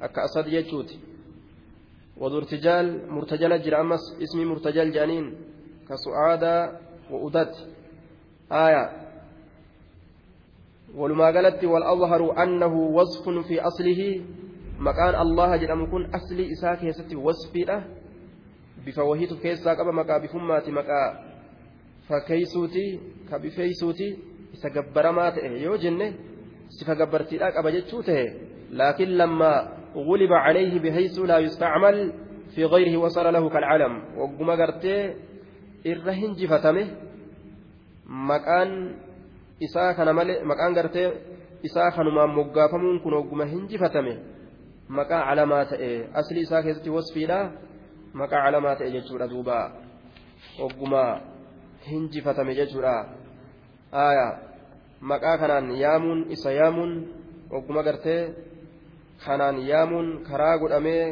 akka 0.00 0.22
asad 0.22 0.50
jechuuti 0.50 0.98
murtajal 4.46 4.90
jedhaniin 4.92 5.26
ka 5.88 5.96
su'aadaa 6.04 6.62
wa'udat 7.10 7.52
aayaa 8.50 8.88
walumaa 10.96 11.32
galatti 11.32 11.66
wal 11.66 11.82
awharu 11.82 12.32
annahu 12.44 12.96
wasfun 12.96 13.44
fi 13.44 13.60
aslihi 13.60 14.24
maqaan 14.78 15.14
allaha 15.14 15.58
jedhamu 15.58 15.86
kun 15.92 16.08
aslii 16.12 16.50
isaa 16.56 16.76
keessatti 16.76 17.16
wasfiidha 17.16 17.82
bifa 18.84 19.04
wahiitu 19.04 19.36
keessaa 19.36 19.76
qaba 19.76 19.92
maqaa 19.92 20.20
bifummaati 20.20 20.72
maqaa 20.72 21.08
fakkeeysuuti 22.08 23.00
ka 23.30 23.38
bifeeysuuti 23.38 24.08
isa 24.54 24.70
gabbaramaa 24.70 25.30
ta'e 25.36 25.62
yoo 25.62 25.76
jenne 25.76 26.14
sifa 26.68 26.94
gabbartiidhaa 26.94 27.52
qaba 27.52 27.70
jechuu 27.76 28.02
ta'e 28.02 28.24
laakiin 28.70 29.18
lammaa 29.18 29.58
غلب 29.96 30.32
عليه 30.32 30.80
بحيث 30.80 31.18
لا 31.18 31.38
يستعمل 31.38 32.12
في 32.54 32.64
غيره 32.64 32.96
وصار 32.96 33.30
له 33.30 33.48
كالعلم 33.48 34.02
وقم 34.16 34.50
قرتي 34.50 35.14
الرهن 35.86 36.32
جفتمه 36.32 36.86
مكان 38.06 38.70
maqaan 39.56 40.74
gartee 40.74 41.12
isaa 41.62 41.90
kanumaan 41.96 42.30
moggaafamuun 42.30 43.00
kun 43.00 43.14
ogguma 43.14 43.44
hinjifatame 43.44 44.18
maqaa 44.88 45.24
calamaa 45.28 45.64
ta'e 45.64 46.08
asli 46.12 46.40
isaa 46.40 46.62
keessatti 46.62 46.90
wasfiidha 46.90 47.38
maqaa 48.12 48.44
calamaa 48.44 48.76
ta'e 48.76 48.90
jechuudha 48.96 49.30
duuba 49.32 49.72
ogguma 50.60 51.20
hinjifatame 51.88 52.54
jechuudha 52.54 52.94
aayaa 53.92 54.32
maqaa 55.00 55.38
kanaan 55.38 55.72
yaamuun 55.72 56.26
isa 56.36 56.52
yaamuun 56.52 56.92
ogguma 57.50 57.82
gartee 57.82 58.20
kanaan 59.24 59.56
yaamuun 59.70 60.08
karaa 60.28 60.58
godhamee 60.62 61.04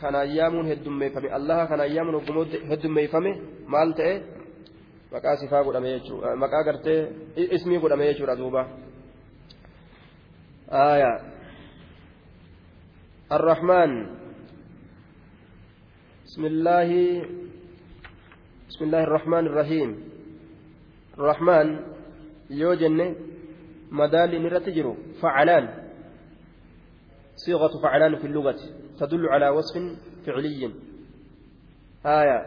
kanaan 0.00 0.28
yaamuun 0.38 0.66
heddummeeffame 0.70 1.28
allaha 1.38 1.66
kanaan 1.70 1.94
yaamuun 1.96 2.18
ogguma 2.20 2.42
heddummeeffame 2.70 3.32
maal 3.72 3.90
ta'e 3.98 4.14
maqaa 5.12 5.36
sifaa 5.40 5.64
godhame 5.66 5.88
jechuudha 5.96 6.36
maqaa 6.44 6.62
gartee 6.68 7.00
ismii 7.56 7.82
godhame 7.82 8.04
jechuudha 8.10 8.40
duuba 8.42 8.62
aayaa 10.84 11.18
الرحمن 13.38 13.90
بسم 16.26 16.42
الله 16.52 16.90
بسم 18.68 18.82
الله 18.84 19.02
الرحمن 19.04 19.44
الرحيم 19.46 19.90
الرحمن 21.18 21.66
يوجن 22.50 23.14
مدال 23.90 24.42
نرتجر 24.42 24.86
فعلان 25.22 25.64
صيغة 27.44 27.70
فعلان 27.82 28.16
في 28.16 28.26
اللغة 28.26 28.60
تدل 28.98 29.28
على 29.28 29.48
وصف 29.48 29.74
فعلي. 30.26 30.62
آية 32.06 32.38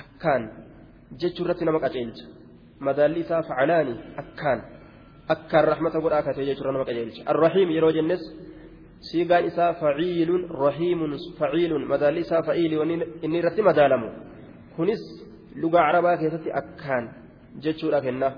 أكان. 0.00 0.42
جترة 1.20 1.56
نمك 1.62 1.84
أجلت 1.84 2.18
مداليسا 2.80 3.40
فعلاني 3.40 3.94
أكان. 4.18 4.58
أكان 5.30 5.64
رحمة 5.64 5.90
قرآك 5.90 6.26
جترة 6.38 6.70
نمك 6.70 6.88
أجلت 6.88 7.28
الرحيم 7.28 7.68
يروج 7.70 7.96
النس 7.96 8.22
سيغا 9.12 9.46
إسا 9.46 9.72
فعيل 9.72 10.30
رحيم 10.50 11.00
فعيل. 11.40 11.72
مداليسا 11.88 12.40
فعيل 12.40 12.72
إني 13.24 13.40
رت 13.40 13.60
مدالم 13.60 14.02
كنس 14.76 15.04
لغة 15.56 15.78
عربا 15.78 16.16
كيستي 16.16 16.50
أكان. 16.60 17.04
جترة 17.64 18.00
كنا 18.00 18.30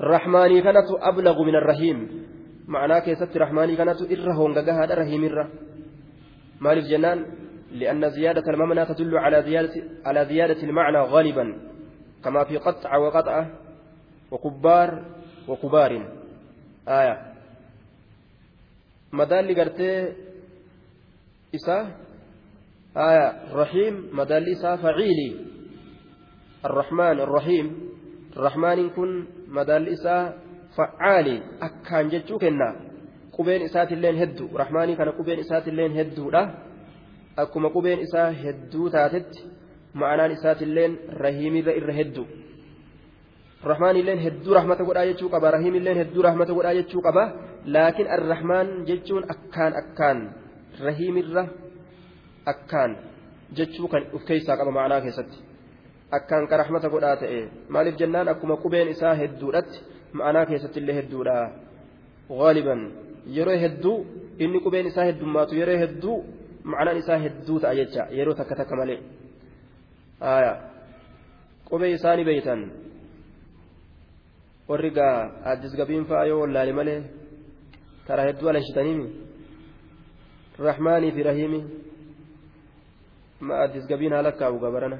الرحمن 0.00 0.62
كانت 0.62 0.88
أبلغ 1.10 1.36
من 1.42 1.54
الرحيم. 1.54 1.98
Arrahiim 2.68 2.72
ma'anaa 2.72 3.00
keessatti 3.00 3.38
rahmaanii 3.38 3.76
kanatu 3.76 4.04
irra 4.14 4.34
hongagahaadha 4.34 4.94
rahiimirra 4.94 5.44
maaliif 6.60 6.88
jennaan 6.88 7.26
لأن 7.68 8.10
زيادة 8.10 8.42
المبنى 8.48 8.86
تدل 8.86 9.18
على 9.18 9.42
زيادة 9.42 9.74
على 10.04 10.24
زيادة 10.24 10.62
المعنى 10.62 10.98
غالبا 10.98 11.56
كما 12.24 12.44
في 12.44 12.56
قطع 12.56 12.96
وقطعة 12.96 13.50
وكبار 14.30 15.04
وكبار 15.48 15.92
آية 16.88 17.28
madaalli 19.12 19.54
gartee 19.54 20.16
isaa 21.52 21.86
aya 22.94 23.34
rahiim 23.52 24.12
madaalli 24.12 24.52
isaa 24.52 24.76
faciili 24.76 25.28
arrahmaan 26.62 27.20
arrahiim 27.20 27.68
rahmaaniin 28.36 28.90
kun 28.92 29.28
madaalli 29.48 29.92
isaa 29.96 30.32
facaali 30.78 31.36
akkaan 31.66 32.10
jechuu 32.14 32.38
kenna. 32.38 32.68
Qubeen 33.36 33.62
isaatilleen 33.68 34.16
heddu 34.22 34.44
rahmaanii 34.62 34.96
kana 34.96 35.12
qubeen 35.18 35.38
isaatilleen 35.44 35.92
hedduudha. 35.98 36.42
Akkuma 37.42 37.70
qubeen 37.76 38.00
isaa 38.06 38.30
hedduu 38.42 38.90
taatetti 38.94 39.40
ma'anaan 40.00 40.32
isaatilleen 40.36 40.92
rahiimirra 41.24 41.72
irra 41.80 41.94
heddu. 42.00 42.22
Rahmaanilleen 43.70 44.20
hedduu 44.26 44.54
rahmata 44.58 44.84
godhaa 44.88 45.06
jechuu 45.10 45.28
qaba. 45.34 45.50
Rahiimilleen 45.56 45.98
hedduu 46.02 46.22
rahmata 46.28 46.52
godhaa 46.58 46.74
jechuu 46.80 47.02
qaba. 47.06 47.24
Laakiin 47.74 48.08
arrahmaan 48.16 48.68
jechuun 48.88 49.24
akkaan 49.34 49.72
akkaan. 49.82 50.18
Rahiimirra 50.86 51.44
akkaan 52.52 52.90
jechuu 53.58 53.88
kan 53.92 54.02
uf 54.16 54.22
keessaa 54.30 54.56
qaba 54.60 54.70
ma'anaa 54.78 55.00
keessatti. 55.06 55.38
Akkaan 56.18 56.48
ka 56.50 56.56
rahmata 56.62 56.88
godhaa 56.94 57.16
ta'e. 57.22 57.40
Maaliif 57.68 57.96
jennaan? 58.00 58.28
Akkuma 58.32 58.56
qubeen 58.64 58.88
isaa 58.94 59.14
hedduudhatti 59.20 59.78
ma'anaa 60.12 60.46
keessatti 60.50 60.80
illee 60.80 60.96
hedduudha 61.00 61.36
gaaliban 62.40 62.82
yeroo 63.36 63.58
hedduu 63.64 63.96
inni 64.38 64.60
qubeen 64.64 64.86
isaa 64.90 65.08
heddummaatu 65.10 65.54
yeroo 65.60 65.78
hedduu 65.84 66.16
ma'anaan 66.64 66.98
isaa 67.02 67.18
hedduu 67.24 67.60
ta'a 67.60 67.74
jecha 67.80 68.08
yeroo 68.18 68.34
takka 68.40 68.54
takka 68.60 68.76
malee 68.80 69.00
qubee 71.70 71.92
isaanii 71.98 72.28
beeytan 72.30 72.60
warri 74.68 74.90
gaa 74.98 75.16
addis 75.52 75.76
gabiin 75.80 76.04
fa'aa 76.10 76.28
yoo 76.30 76.40
wallaale 76.42 76.72
malee 76.80 77.00
karaa 78.06 78.28
hedduu 78.30 78.48
alanshitaniimi 78.48 79.06
rahmaanii 80.68 81.12
fi 81.16 81.22
rahiimi 81.30 81.60
ma 83.40 83.62
addis 83.64 83.86
gabiin 83.90 84.12
haala 84.12 84.32
kaa'u 84.32 84.58
gabarana 84.64 84.98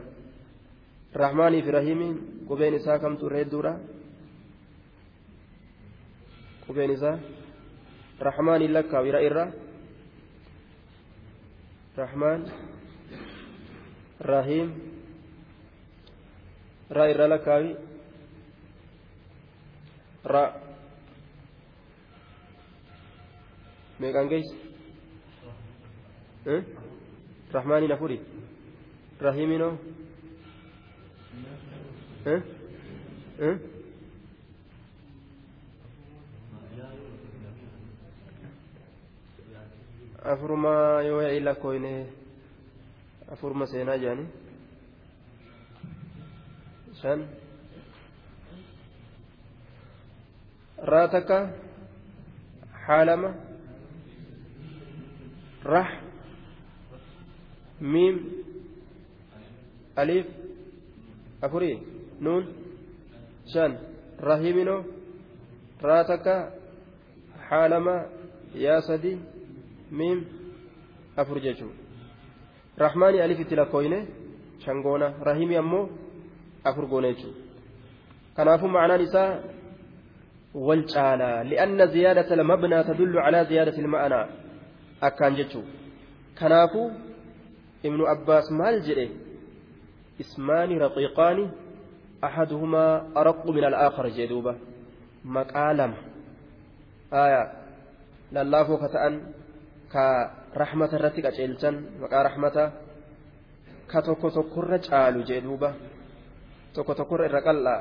rahmaanii 1.22 1.62
fi 1.62 1.70
rahiimi 1.78 2.08
qubeen 2.48 2.74
isaa 2.80 2.98
kamtu 3.04 3.26
irra 3.26 3.38
hedduudha 3.42 3.72
qubeen 6.68 6.90
isaa 6.96 7.16
rahmaanii 8.28 8.68
lakkaa'u 8.76 9.06
ira 9.10 9.20
irra 9.28 9.44
rahmaan 12.00 12.40
rahiim 14.32 14.68
ra 16.98 17.04
irra 17.12 17.26
lakkaawi 17.34 17.70
ra 20.34 20.42
meeqaan 24.00 24.28
geessi 24.32 24.56
rahmaaniin 27.56 27.92
afuri 27.96 28.18
rahiiminoo 29.26 29.72
afuruma 40.24 41.02
yoo 41.08 41.20
yaa'ii 41.22 41.40
lakkooyne 41.48 41.92
afuruma 43.32 43.66
seenaa 43.72 43.96
jedhani 44.02 44.26
shan 47.00 47.20
raa 50.92 51.06
takka 51.14 51.38
xaalama 52.86 53.30
rax 55.72 55.88
miim 57.92 58.16
aliif 60.02 60.26
afurii 61.46 61.76
nuun 62.20 62.44
shan 63.52 63.72
rahimino 64.30 64.76
raa 65.88 66.04
takka 66.10 66.34
xaalama 67.48 67.94
yaa 68.64 68.80
sadi 68.88 69.12
jechuun 71.46 71.74
rahmaanii 72.84 73.20
alif 73.20 73.40
itti 73.40 73.56
lakkooyne 73.56 73.98
shan 74.64 74.82
goona 74.82 75.12
rahimi 75.28 75.56
ammoo 75.56 75.88
afur 76.64 76.86
goona 76.86 77.08
jechuudha 77.12 77.40
kanaafuu 78.36 78.68
ma'anaan 78.68 79.02
isaa 79.08 79.30
wal 80.54 80.84
caalaa 80.94 81.44
li'anna 81.50 81.86
ziyaadata 81.86 82.36
lamabnaa 82.36 82.84
tadullu 82.84 83.22
calaa 83.24 83.44
ziyaadati 83.44 83.80
ilma'anaa 83.80 84.26
akkaan 85.08 85.38
jechuudha 85.40 85.72
kanaafuu 86.40 86.90
ibnu 87.82 88.06
abbaas 88.14 88.50
maal 88.50 88.80
jedhe 88.88 89.06
ismaani 90.18 90.78
raqiiqaani 90.84 91.44
أحدهما 92.24 93.06
أرق 93.16 93.46
من 93.46 93.64
الآخر 93.64 94.08
جدوبة 94.08 94.56
مقالم 95.24 95.94
آية 97.12 97.52
لله 98.32 98.76
ka 99.92 100.04
rahmata 100.54 100.96
irratti 100.96 101.20
qaceelchan 101.26 101.74
maqaa 102.00 102.22
rahmata 102.28 102.64
ka 103.90 104.02
tokko 104.02 104.30
tokkorra 104.30 104.78
caalu 104.78 105.24
jee 105.28 105.40
duuba. 105.40 105.72
Tokko 106.74 106.94
tokkorra 106.94 107.24
irra 107.28 107.40
qal'aa 107.48 107.80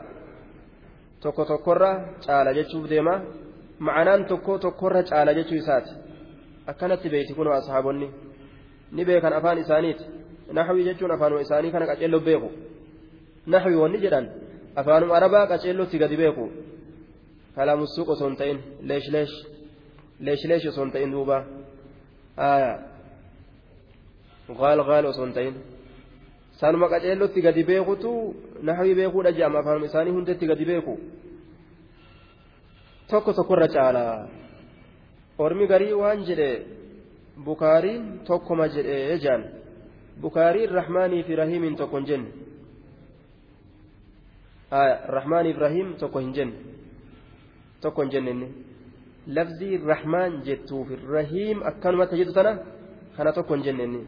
tokko 1.22 1.46
tokkorra 1.46 1.90
caala 2.26 2.54
jechuuf 2.54 2.86
deema. 2.90 3.22
Ma'anaan 3.80 4.26
tokko 4.26 4.58
tokkorra 4.60 5.04
caala 5.04 5.34
jechuu 5.34 5.58
isaati. 5.58 5.92
Akkanatti 6.68 7.10
beeyti 7.10 7.34
kunoo 7.34 7.54
ashaabonni 7.54 8.08
ni 8.92 9.06
beekan 9.06 9.34
afaan 9.34 9.58
isaaniiti. 9.58 10.04
Naxwi 10.52 10.84
jechuun 10.88 11.12
afaanuma 11.12 11.42
isaanii 11.42 11.72
kana 11.72 11.86
qaceelloo 11.92 12.20
beeku. 12.28 12.50
Naxwi 13.46 13.76
wanni 13.76 14.00
jedhan 14.06 14.26
afaanuma 14.76 15.16
arabaa 15.20 15.48
qaceellootti 15.52 15.98
gadi 16.00 16.18
beeku. 16.18 16.46
Kalaamussuuq 17.56 18.10
osoo 18.10 18.28
hin 18.30 18.38
ta'in 18.38 18.58
leesh 18.90 19.08
leesh 20.50 20.68
osoo 20.72 20.84
hin 20.86 20.92
ta'in 20.92 21.12
duubaa 21.12 21.44
gaal 24.60 24.80
gaal 24.90 25.06
osoo 25.12 25.26
hin 25.26 25.34
ta'in 25.38 25.56
sanuma 26.60 26.88
qaceellootti 26.94 27.42
gadi 27.48 27.64
beekutu 27.70 28.12
naxwii 28.70 28.96
beekuudha 29.00 29.32
jedhama 29.38 29.60
afaanuma 29.60 29.86
isaanii 29.90 30.14
hundetti 30.18 30.46
gadi 30.52 30.66
beeku 30.72 30.94
tokko 33.10 33.34
tokkorra 33.34 33.68
caalaa 33.76 34.16
ormi 35.46 35.66
garii 35.72 35.94
waan 36.02 36.20
jedhe 36.30 36.50
bukaariin 37.46 38.04
tokkoma 38.30 38.66
jedhee 38.76 39.18
jaan 39.26 39.44
bukaariin 40.22 40.70
rahmaanii 40.80 41.24
fi 41.28 41.36
rahiimiin 41.42 41.76
tokko 41.82 41.98
hin 41.98 42.08
jenne 42.12 42.30
rahmaanii 45.18 45.54
fi 45.54 45.60
rahiim 45.68 45.94
tokko 46.02 46.20
hin 46.20 46.34
jenne 46.34 46.56
tokko 47.82 48.02
hin 48.02 48.12
jenne 48.16 48.32
inni 48.32 48.50
lafzii 49.36 49.78
rahmaan 49.92 50.42
jettuuf 50.48 50.88
rahiim 51.16 51.64
akkanumatti 51.70 52.16
jedhu 52.20 52.34
sana 52.38 52.52
kana 53.18 53.32
tokko 53.38 53.54
hin 53.56 53.64
jenne 53.68 53.84
inni 53.88 54.02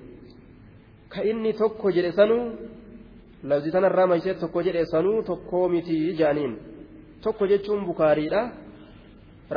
ka 1.13 1.21
inni 1.32 1.53
tokko 1.62 1.91
jedhe 1.97 2.12
sanuu 2.19 2.43
lafzii 3.51 3.71
sanarraa 3.75 4.08
maysee 4.12 4.34
tokko 4.43 4.62
jedhe 4.67 4.86
sanuu 4.93 5.23
tokkoo 5.29 5.67
miti 5.75 5.97
jaaniin 6.19 6.53
tokko 7.23 7.47
jechuun 7.51 7.86
bukaariidha 7.89 8.41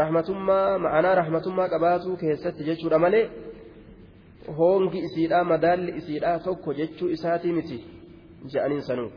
rahmatummaa 0.01 0.79
ma'anaa 0.85 1.15
rahmatummaa 1.21 1.69
qabaatu 1.75 2.17
keessatti 2.23 2.65
jechuudha 2.69 2.99
malee 3.05 3.25
hoongi 4.59 4.99
isiidha 5.09 5.45
madaalli 5.53 5.93
isiidha 6.01 6.39
tokko 6.47 6.73
jechuu 6.81 7.09
isaatii 7.17 7.53
miti 7.59 7.79
je'aniin 8.55 8.83
sanuu 8.89 9.11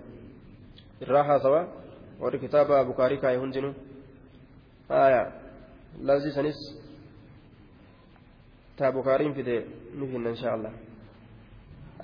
irraa 1.03 1.23
haasawa 1.29 1.61
warri 2.21 2.39
kitaaba 2.43 2.83
bukaarii 2.91 3.17
kaa'e 3.23 3.37
hundinuu 3.43 3.73
haya 5.95 6.05
lafzi 6.07 6.31
sanis 6.31 6.59
taa 8.77 8.91
bukaariin 8.91 9.33
fide 9.33 9.65
ni 9.95 10.07
finna 10.07 10.29
insha 10.29 10.53
allah 10.53 10.73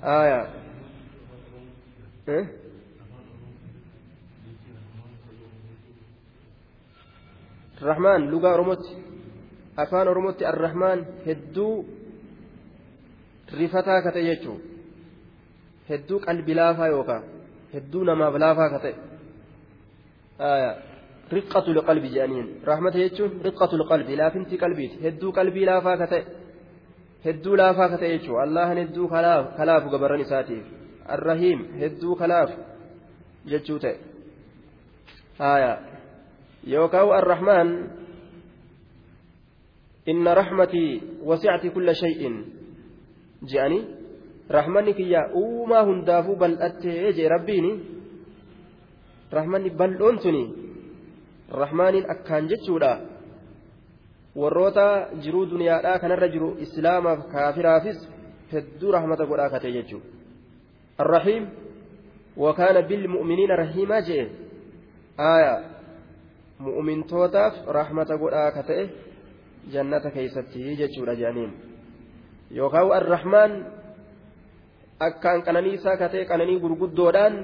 haya 0.00 0.40
الرحمن 7.82 8.30
لغة 8.30 8.54
أرموتي 8.54 8.94
أفان 9.78 10.06
أرموتي 10.08 10.48
الرحمن 10.48 11.04
هدو 11.26 11.84
rifataa 13.52 14.02
kate 14.02 14.22
jechuun 14.24 14.60
hedduu 15.88 16.20
qalbi 16.24 16.54
laafaa 16.54 16.86
yookaan 16.88 17.24
hedduu 17.72 18.04
namaaf 18.04 18.34
laafaa 18.44 18.68
kate 18.74 18.92
riqqatu 21.36 21.70
liqalbi 21.78 22.08
jedhaniin 22.14 22.48
rahmata 22.70 22.98
jechuun 23.04 23.32
riqqatu 23.46 23.74
liqalbi 23.82 24.16
laafinti 24.20 24.54
qalbiiti 24.62 24.96
hedduu 25.04 25.32
qalbii 25.38 25.66
laafaa 25.70 25.96
kate 26.02 26.20
hedduu 27.26 27.56
laafaa 27.62 27.88
kate 27.92 28.06
jechuun 28.14 28.42
allahan 28.46 28.78
hedduu 28.82 29.06
kalaafu 29.58 29.88
gabaran 29.94 30.20
isaatiif 30.26 30.64
arrahiim 31.14 31.60
hedduu 31.80 32.14
kalaafu 32.20 32.56
jechuu 33.50 33.78
ta'e 33.84 33.96
yookaan 36.74 37.10
arrahmaan 37.20 37.68
inna 40.06 40.34
rahmatii 40.34 41.22
wasi'ati 41.30 41.70
kulla 41.70 41.94
shay'in 41.94 42.34
je'anii 43.50 43.86
rahmanni 44.50 44.94
kiyya 44.94 45.30
uumaa 45.34 45.84
hundaafuu 45.84 46.36
bal'attee 46.36 47.12
jee 47.18 47.28
rabbiini 47.28 47.72
rahmanni 49.32 49.70
bal'oon 49.70 50.18
tuni 50.18 50.44
rahmaaniin 51.50 52.10
akkaan 52.10 52.48
jechuudha 52.48 52.98
warroota 54.36 55.08
jiruu 55.24 55.50
duniyaadhaa 55.50 55.98
kanarra 55.98 56.28
jiru 56.28 56.56
islaamaaf 56.66 57.26
kaafiraafis 57.32 57.98
hedduu 58.52 58.92
rahmata 58.92 59.26
godhaa 59.26 59.50
kate 59.50 59.72
jechuudha 59.72 60.06
arrahiim 60.98 61.46
wakaana 62.36 62.82
bilmu'miniina 62.82 63.56
rahiimaa 63.56 64.00
jee 64.08 64.24
aaya 65.18 65.54
mu'mintootaaf 66.58 67.54
rahmata 67.78 68.18
godhaa 68.24 68.50
kate 68.56 68.78
jannata 69.72 70.10
keeysatti 70.10 70.76
jechuudha 70.80 71.14
je'aniin 71.20 71.52
yookaan 72.56 72.92
arrahmaan 72.92 73.52
akkaan 75.00 75.42
qananiisaa 75.42 75.96
katee 75.96 76.24
qananii 76.24 76.60
gurguddoodhaan 76.60 77.34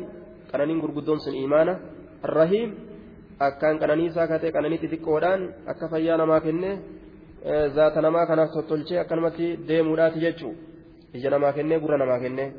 qananiin 0.50 0.80
gurguddoon 0.80 1.20
sun 1.20 1.34
imaana 1.34 1.74
arrahiim 2.22 2.70
akkaan 3.47 3.79
qananiisaa 3.81 4.27
katee 4.31 4.51
qananii 4.55 4.81
xixiqqoodhaan 4.83 5.41
akka 5.71 5.85
fayyaa 5.93 6.17
namaa 6.21 6.41
kennee 6.45 6.75
zaata 7.75 8.01
namaa 8.05 8.25
kanaaf 8.29 8.51
tottolchee 8.55 8.99
akkanumatti 8.99 9.45
deemuudhaati 9.67 10.19
jechuu 10.25 10.53
ija 11.13 11.29
namaa 11.35 11.53
kennee 11.57 11.79
gurra 11.79 11.97
namaa 11.97 12.19
kennee 12.19 12.49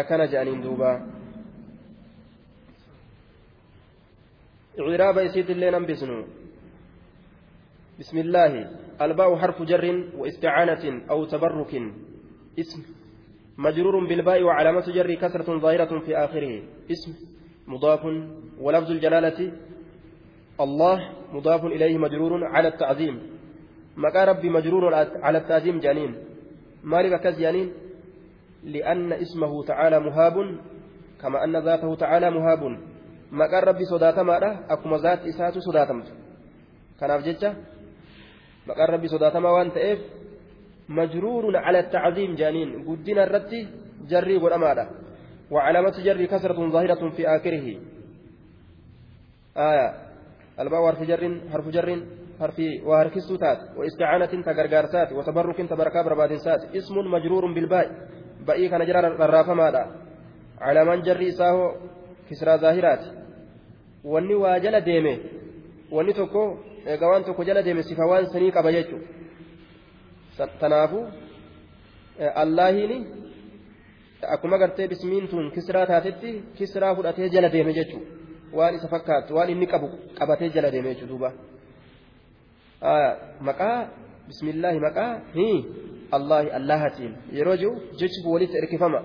akkana 0.00 0.26
jedhaniin 0.32 0.62
duuba 0.66 0.90
ciraaba 4.76 5.20
isiitillee 5.28 5.70
nan 5.70 5.86
bisnu 5.92 6.18
بسم 8.00 8.18
الله 8.18 8.52
الباء 9.00 9.30
حرف 9.36 9.62
جر 9.62 9.84
واستعانة 10.16 10.84
أو 11.10 11.24
تبرك 11.24 11.72
اسم 12.58 12.80
مجرور 13.57 14.07
بالباء 14.07 14.43
وعلامة 14.43 14.85
جر 14.91 15.13
كسرة 15.13 15.59
ظاهرة 15.59 15.99
في 16.05 16.17
آخره. 16.17 16.63
اسم 16.91 17.11
مضاف 17.67 18.03
ولفظ 18.59 18.91
الجلالة 18.91 19.51
الله 20.59 20.97
مضاف 21.31 21.65
إليه 21.65 21.97
مجرور 21.97 22.43
على 22.43 22.67
التعظيم. 22.67 23.15
مكا 23.97 24.23
ربي 24.25 24.49
مجرور 24.49 24.93
على 25.21 25.37
التعظيم 25.37 25.79
جانين. 25.79 26.15
مالك 26.83 27.21
كز 27.21 27.39
جانين؟ 27.39 27.73
لأن 28.63 29.13
اسمه 29.13 29.63
تعالى 29.63 29.99
مهاب 29.99 30.35
كما 31.21 31.43
أن 31.43 31.55
ذاته 31.57 31.95
تعالى 31.95 32.31
مهاب. 32.31 32.61
مكا 33.31 33.59
ربي 33.59 33.85
صداتما 33.85 34.35
أكما 34.69 34.97
ذات 34.97 35.19
إسات 35.25 35.57
صداتمت 35.57 36.07
كان 36.99 37.11
أفجتش 37.11 37.45
maqaan 38.65 38.97
rabbi 38.97 39.09
sodaatamaa 39.13 39.53
waan 39.53 39.71
ta'eef 39.77 39.99
مجرور 40.89 41.57
على 41.57 41.79
التعظيم 41.79 42.35
جانين. 42.35 42.85
قدنا 42.87 43.23
الرتي 43.23 43.67
جري 44.09 44.37
والأمارة 44.37 44.89
وعلامة 45.51 45.95
جري 46.03 46.27
كسرة 46.27 46.69
ظاهرة 46.69 47.09
في 47.09 47.27
آخره. 47.27 47.67
آية. 49.57 49.87
الباء 50.59 50.85
حرف 50.85 51.01
جر 51.03 51.41
حرف 51.53 51.67
جر 51.69 51.89
حرف 52.39 52.61
وهركسو 52.83 53.35
تات 53.35 53.59
واستعانة 53.77 54.33
تغرغارسات 54.47 55.09
وتبرك 55.13 55.57
تبركا 55.69 56.01
بربادنسات 56.01 56.61
اسم 56.75 56.95
مجرور 56.97 57.53
بالباء. 57.53 57.87
بأي 58.47 58.69
كان 58.69 58.85
جرى 58.85 58.99
الرافة 58.99 59.53
ماذا 59.53 59.83
على 60.61 60.85
من 60.85 61.01
جري 61.01 61.31
ساهو 61.31 61.75
كسرى 62.29 62.57
ظاهرات. 62.57 63.03
واني 64.03 64.35
واجل 64.35 64.81
ديمه. 64.81 65.17
واني 65.91 66.13
tokko 66.13 67.43
jala 67.43 67.63
deeme 67.63 67.83
sifa 67.83 68.05
waan 68.05 68.25
sanii 68.29 68.51
qaba 68.51 68.71
jechuudha 68.71 69.24
tanaafuu 70.37 71.05
allaahiin 72.35 73.07
akkuma 74.35 74.57
gartee 74.57 74.87
bismiin 74.87 75.27
tun 75.27 75.51
kisraa 75.51 75.85
taatetti 75.85 76.43
kisraa 76.57 76.95
fudhatee 76.95 77.29
jala 77.29 77.51
deeme 77.51 77.73
jechuudha 77.73 78.57
waan 78.57 78.75
isa 78.75 78.87
fakkaatu 78.87 79.35
waan 79.35 79.49
inni 79.49 79.67
qabu 79.67 79.89
qabatee 80.19 80.49
jala 80.55 80.71
deeme 80.71 80.95
jechuudha 80.95 81.31
maqaa 83.49 83.77
bismillaahi 84.27 84.79
maqaa 84.87 85.11
hii 85.35 85.57
allaahi 86.17 86.51
allahatiin 86.59 87.13
yeroo 87.37 87.57
jiru 87.61 87.75
jechi 88.01 88.27
walitti 88.33 88.57
erkifama 88.57 89.03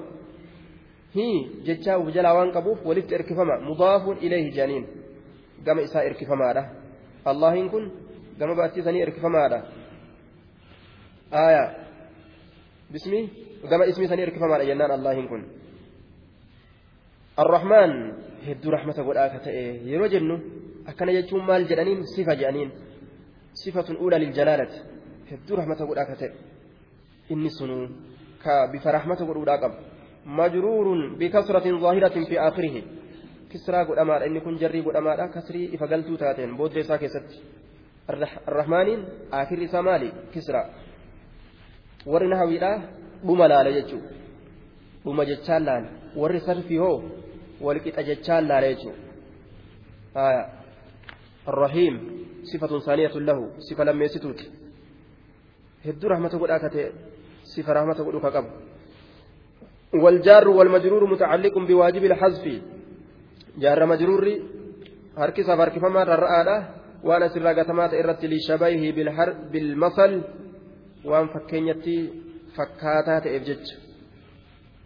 hii 1.15 1.37
jechaa 1.69 1.99
uf 2.03 2.15
jalaa 2.15 2.35
waan 2.39 2.53
qabuuf 2.57 2.87
walitti 2.91 3.15
erkifama 3.15 3.61
mudaafuun 3.71 4.19
ilayhi 4.21 4.51
janiin 4.59 4.87
gama 5.65 5.81
isaa 5.89 6.03
erkifamaadha. 6.03 6.65
allahin 7.25 7.71
kun 7.71 7.93
gama 8.39 8.55
baattisanii 8.55 9.03
erkifamaadha 9.07 9.59
aya 11.31 11.65
bismi 12.93 13.31
gama 13.71 13.87
ismi 13.87 14.09
sanii 14.09 14.23
erkifamaadha 14.23 14.65
jennaan 14.71 14.91
allahin 14.91 15.29
kun 15.29 15.43
arrahmaan 17.37 17.93
hedduu 18.47 18.71
rahmata 18.77 19.03
godhaa 19.03 19.29
ka 19.35 19.39
ta'e 19.47 19.65
yeroo 19.91 20.09
jennu 20.09 20.37
akkana 20.91 21.13
jechuun 21.13 21.45
maal 21.47 21.65
jedhaniin 21.71 22.07
sifa 22.15 22.35
jedhaniin 22.41 22.71
sifatun 23.63 23.97
uula 24.03 24.19
liljalaalati 24.19 24.79
hedduu 25.31 25.57
rahmata 25.61 25.87
godhaa 25.87 26.07
ka 26.11 26.17
ta'e 26.21 26.33
inni 27.33 27.51
sunuu 27.59 27.89
ka 28.43 28.69
bifa 28.73 28.93
rahmata 28.93 29.25
godhuudhaa 29.25 29.59
qabu 29.63 29.77
majruurun 30.25 31.17
bikasratin 31.21 31.81
zaahiratin 31.81 32.27
fi 32.27 32.39
aakhirihi 32.39 32.83
kisraa 33.53 33.85
godhamaadha 33.85 34.27
inni 34.27 34.41
kun 34.41 34.59
jarrii 34.59 34.83
godhamaadha 34.83 35.29
kasrii 35.37 35.67
ifa 35.75 35.87
galtuu 35.87 36.17
taateen 36.23 36.57
booddee 36.59 36.83
isaa 36.87 36.99
keessatti 36.99 37.37
arrahmaaniin 38.47 39.01
aakirri 39.39 39.65
isaa 39.71 39.83
maali 39.83 40.13
kisraa 40.35 40.67
warri 42.07 42.29
nahawiidha 42.29 42.73
dhuma 43.25 43.49
laala 43.49 43.73
jechuudha 43.73 44.11
dhuma 45.05 45.25
jechaan 45.25 45.65
laala 45.65 45.89
warri 46.17 46.41
sarfii 46.41 46.79
hoo 46.79 47.03
walqixa 47.61 48.03
jechaan 48.03 48.49
laala 48.49 48.73
jechuudha 48.73 49.09
الرحيم 51.49 51.95
صفة 52.53 52.73
ثانية 52.87 53.15
له 53.29 53.39
صفة 53.59 53.85
لم 53.85 54.03
يستوت 54.03 54.41
هدو 55.87 56.09
رحمة 56.09 56.29
قد 56.29 56.51
أكت 56.51 56.77
صفة 57.45 57.73
رحمة 57.73 57.99
قد 58.07 58.15
أكب 58.25 58.47
والجار 60.03 60.49
والمجرور 60.49 61.03
متعلق 61.13 61.55
بواجب 61.59 62.05
الحذف 62.05 62.45
jaarra 63.59 63.87
majruurri 63.87 64.35
harkisaaf 65.17 65.59
harkifamaa 65.59 66.05
rarra'aadha 66.05 66.57
waan 67.09 67.23
asirraa 67.23 67.55
gatamaata 67.55 67.99
irratti 68.03 68.29
lishabayhi 68.29 68.93
bilmasal 69.53 70.13
fakkeenyatti 71.05 71.97
fakkaataa 72.57 73.21
ta'eef 73.21 73.45
jecha 73.51 73.77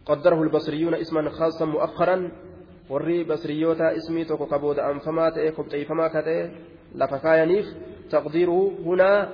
قدره 0.07 0.42
البصريون 0.42 0.94
اسما 0.94 1.31
خاصا 1.31 1.64
مؤخرا 1.64 2.31
warri 2.90 3.24
basriyyoota 3.24 3.90
ismii 3.96 4.24
tokko 4.24 4.46
kabooda 4.46 4.87
anfamaa 4.87 5.31
ta'e 5.31 5.53
kobxeeyfamaa 5.57 6.09
ka 6.14 6.22
ta'e 6.22 6.50
lafa 6.94 7.18
kaayaniif 7.18 7.66
taqdiiruhu 8.11 8.85
hunaa 8.85 9.29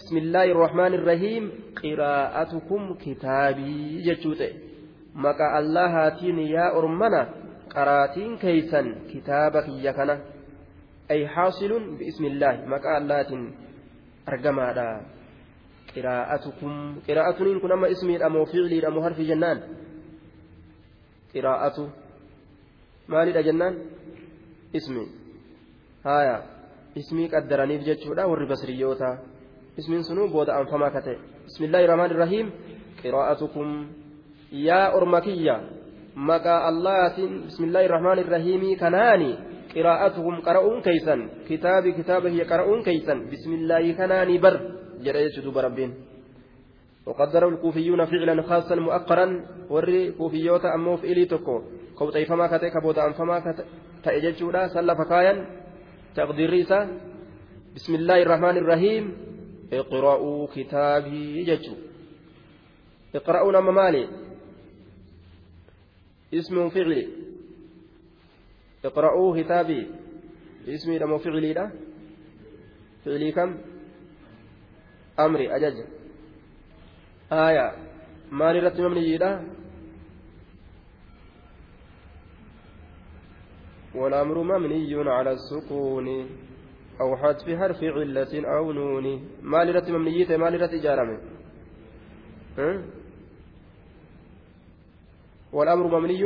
بسم 0.00 0.16
الله 0.16 0.44
الرحمن 0.44 0.92
الرحيم 0.94 1.44
قراءتكم 1.82 2.94
كتابي 2.94 4.02
جتشوته 4.06 4.50
مكا 5.14 5.58
الله 5.58 5.86
هاتين 5.86 6.38
يا 6.38 6.66
أرمنا 6.78 7.22
qaraatiin 7.74 8.38
keeysan 8.42 8.86
kitaaba 9.10 9.62
kiyya 9.62 9.92
kana 9.98 10.16
ay 11.12 11.20
xaasilun 11.34 11.84
biismillaahi 11.98 12.66
maqaa 12.72 12.96
allaatiin 13.00 13.44
argamaadha 14.26 14.86
qiraa'atukum 15.94 16.72
qiraa'atuniin 17.06 17.60
kun 17.60 17.72
amma 17.72 17.88
ismiidha 17.94 18.28
moo 18.34 18.44
ficliidha 18.46 18.90
moo 18.90 19.02
harfi 19.06 19.24
jennaan 19.30 19.58
qiraa'atu 21.32 21.84
maalidha 23.12 23.42
jennaan 23.48 23.74
ismi 24.78 25.04
haya 26.04 26.36
ismii 26.94 27.28
qaddaraniif 27.34 27.82
jechuudha 27.88 28.28
warri 28.30 28.46
basriyyoota 28.46 29.10
ismiin 29.78 30.04
sunuu 30.04 30.28
booda 30.34 30.52
anfamaa 30.60 30.90
ka 30.90 31.00
ta'e 31.06 31.18
bismillaahi 31.46 31.86
rahmaan 31.90 32.10
irrahiim 32.14 32.48
qiraa'atukum 33.02 33.68
yaa 34.68 34.92
orma 34.98 35.20
kiyya 35.20 35.56
maqaa 36.14 36.60
allahaatiin 36.70 37.32
bismillaahi 37.46 37.86
irrahmaani 37.88 38.20
irrahiimii 38.26 38.76
kanaani 38.82 39.30
qiraa'atuhum 39.74 40.42
qara'uun 40.46 40.82
keeysan 40.86 41.20
kitaabi 41.48 41.94
kitaaba 41.98 42.28
hiya 42.34 42.44
qara'uun 42.52 42.82
keeysan 42.88 43.18
bismillaahi 43.30 43.94
kanaanii 44.00 44.38
bar 44.44 44.54
jedha 45.04 45.20
jechu 45.24 45.42
duuba 45.42 45.62
rabbiin 45.62 45.92
وقدر 47.06 47.48
الكوفيون 47.48 48.04
فعلا 48.04 48.42
خاصا 48.42 48.74
مؤقرا. 48.74 49.26
وري 49.70 50.12
كوفيوتا 50.12 50.74
أمو 50.74 50.96
في 50.96 51.12
إلي 51.12 51.24
تكو. 51.24 51.62
كوتي 51.96 52.24
فما 52.24 52.46
كتي 52.46 52.70
كبوتا 52.70 53.06
أم 53.06 53.12
فما 53.12 53.40
تأججودا. 54.04 54.68
سلا 54.68 54.94
فكايا 54.94 55.34
تقدير 56.14 56.50
ريسا. 56.50 57.00
بسم 57.74 57.94
الله 57.94 58.22
الرحمن 58.22 58.56
الرحيم. 58.56 59.04
اقرأوا 59.72 60.46
كتابي 60.54 61.44
ججو. 61.44 61.74
اقرأوا 63.14 63.52
نما 63.52 63.72
مالي. 63.72 64.08
اسم 66.34 66.68
فعل 66.68 67.08
اقرأوا 68.84 69.42
كتابي. 69.42 69.80
اسمي 70.68 70.98
لما 70.98 71.18
فعلي 71.18 71.52
لا 71.52 71.72
فعلي 73.04 73.32
كم؟ 73.32 73.69
أمري 75.19 75.55
أجج 75.55 75.77
آية 77.31 77.67
ما 78.31 78.53
نرتب 78.53 78.81
من 78.81 79.01
جيدا 79.01 79.31
والأمر 83.95 84.43
مبني 84.43 85.09
على 85.09 85.31
السكون 85.31 86.07
أو 87.01 87.17
حذف 87.17 87.45
حرف 87.59 87.79
علة 87.83 88.33
أو 88.57 88.71
نون 88.71 89.07
ما 89.41 89.63
لرتب 89.63 89.93
من 89.93 90.11
جيدا 90.11 90.37
ما 90.37 90.49
لرتب 90.49 90.81
جارمه 90.81 91.19
والأمر 95.53 95.85
مبني 95.99 96.23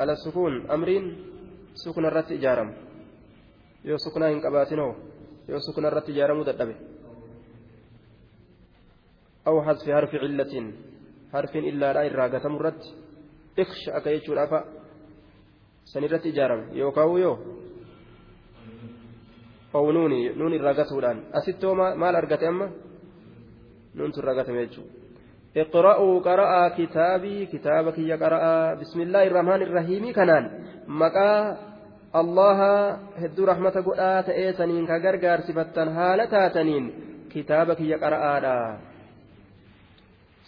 على 0.00 0.12
السكون 0.12 0.70
أمر 0.70 0.88
سكن 1.74 2.04
الرت 2.04 2.32
إجارم 2.32 2.68
يو 3.84 3.96
سكن 3.96 4.22
إن 4.22 4.40
قباتنه 4.40 4.88
يو 5.48 5.58
سكن 5.58 5.84
الرت 5.86 6.08
إجارم 6.10 6.42
تدبه 6.42 6.76
أو 9.47 9.61
حذف 9.61 9.89
حرف 9.89 10.15
علة. 10.15 10.73
حرف 11.33 11.55
إلا 11.55 11.93
لا 11.93 12.01
إراغة 12.07 12.47
مرت 12.47 12.81
إخش 13.59 13.89
أكيتشو 13.89 14.33
الأفا 14.33 14.65
سنرت 15.85 16.25
إجارم 16.25 16.61
يو 16.73 16.91
كاو 16.91 17.17
يو. 17.17 17.37
أو 19.75 19.91
نوني. 19.91 20.29
نوني 20.29 20.55
الراغة 20.55 20.93
ودان 20.97 21.23
أستو 21.33 21.73
ما 21.73 22.09
الأرغة 22.09 22.49
أما؟ 22.49 22.71
نون 23.95 24.11
تراغة 24.11 24.51
ميتشو 24.51 24.81
اقرأوا 25.57 26.19
قرأ 26.19 26.69
كتابي. 26.77 27.45
كتابك 27.45 27.97
يا 27.97 28.15
قرأ 28.15 28.73
بسم 28.73 29.01
الله 29.01 29.23
الرحمن 29.27 29.61
الرحيم. 29.61 30.13
كنان. 30.13 30.43
مكا 30.87 31.57
الله 32.15 32.59
هدو 33.21 33.43
رحمة 33.45 33.75
قرآت 33.87 34.29
إيسانين 34.29 34.87
كغرغار 34.87 35.39
سفتن 35.47 35.87
هالتاتنين 35.87 36.85
كتابك 37.31 37.79
يا 37.81 37.97
قرأ 37.97 38.90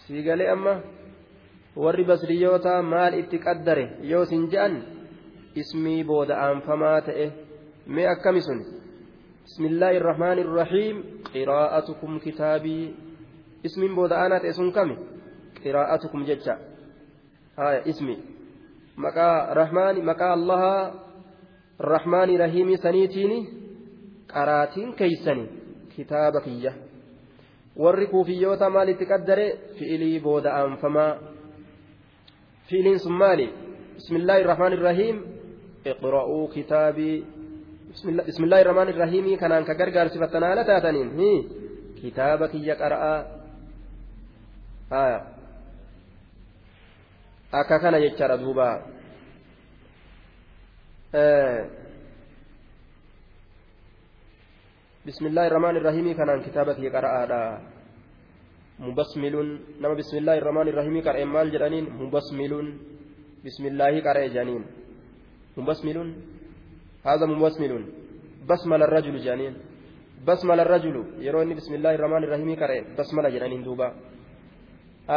سيقالي 0.07 0.51
أما 0.51 0.81
warri 1.75 2.05
basriyoota 2.05 2.81
maal 2.85 3.13
itti 3.17 3.39
qaddare 3.39 3.97
yoo 4.05 4.25
sin 4.29 4.45
je'an 4.51 4.75
ismii 5.61 6.03
booda 6.05 6.37
aanfamaa 6.37 7.01
ta'e 7.01 7.25
mee 7.87 8.07
akkami 8.07 8.41
sun 8.41 8.59
irrahmaani 9.97 10.41
irrahiim 10.45 10.97
qiraa'atukum 11.33 12.19
kitaabii 12.19 12.95
ismiin 13.63 13.95
booda 13.95 14.21
aanaa 14.21 14.39
ta'e 14.39 14.53
sun 14.53 14.71
kami 14.71 14.95
qiraa'atukum 15.63 16.25
jecha 16.29 16.57
haya 17.57 17.81
ismi 17.85 18.15
maqaa 18.95 19.53
rahmaani 19.53 20.01
maqaa 20.01 20.33
allaha 20.33 20.93
rahmaani 21.79 22.37
rahiimii 22.37 22.77
saniitiini 22.77 23.39
qaraatiin 24.33 24.95
keeysani 24.95 25.45
kitaaba 25.95 26.41
kiyya 26.41 26.73
warri 27.77 28.07
kuufiyyoota 28.07 28.69
maalitti 28.69 29.05
qaddare 29.05 29.47
fi'ilii 29.77 30.19
booda 30.19 30.49
aanfamaa 30.59 31.11
fi'iliin 32.69 32.99
sun 32.99 33.13
maali 33.13 33.47
bismillaahi 33.95 34.41
irrahmaan 34.43 34.73
irrahiim 34.77 35.17
iqra'uu 35.91 36.47
kitaabii 36.55 37.17
bismillaahi 38.27 38.61
irrahmaan 38.65 38.89
irrahiimii 38.93 39.37
kanaan 39.37 39.65
ka 39.65 39.73
gargaarsifattan 39.75 40.43
haala 40.43 40.63
taataniin 40.69 41.09
kitaaba 42.01 42.47
kiyya 42.53 42.75
qara'aa 42.81 43.19
akka 47.59 47.79
kana 47.83 47.97
jechaadha 48.05 48.37
duuba 48.43 48.67
بسم 55.03 55.25
الله 55.35 55.45
الرحمن 55.51 55.75
الرحيم 55.83 56.05
كان 56.15 56.39
كتابك 56.47 56.79
يقرأ 56.79 57.11
مبسمل 58.87 59.35
نما 59.81 59.95
بسم 59.99 60.15
الله 60.21 60.35
الرحمن 60.41 60.67
الرحيم 60.71 60.95
قرأ 61.07 61.21
مال 61.35 61.47
جرانين 61.53 61.85
مبسمل 62.01 62.53
بسم 63.45 63.63
الله 63.71 63.93
قرأ 64.07 64.23
جانين 64.35 64.63
مبسمل 65.59 65.97
هذا 67.07 67.25
مبسمل 67.31 67.73
بسمل 68.49 68.81
الرجل 68.87 69.15
جانين 69.27 69.53
بسمل 70.27 70.59
الرجل 70.65 70.95
يروني 71.27 71.53
بسم 71.59 71.73
الله 71.77 71.93
الرحمن 71.99 72.23
الرحيم 72.23 72.49
قرأ 72.61 72.77
بسمل 72.97 73.25
جرانين 73.35 73.61
دوبا 73.67 73.87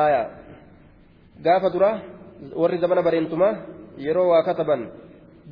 آية 0.05 0.23
قاف 1.47 1.65
درا 1.75 1.91
ورد 2.61 2.79
زمن 2.83 2.99
برينتما 3.07 3.49
يروا 4.07 4.27
وكتبا 4.35 4.77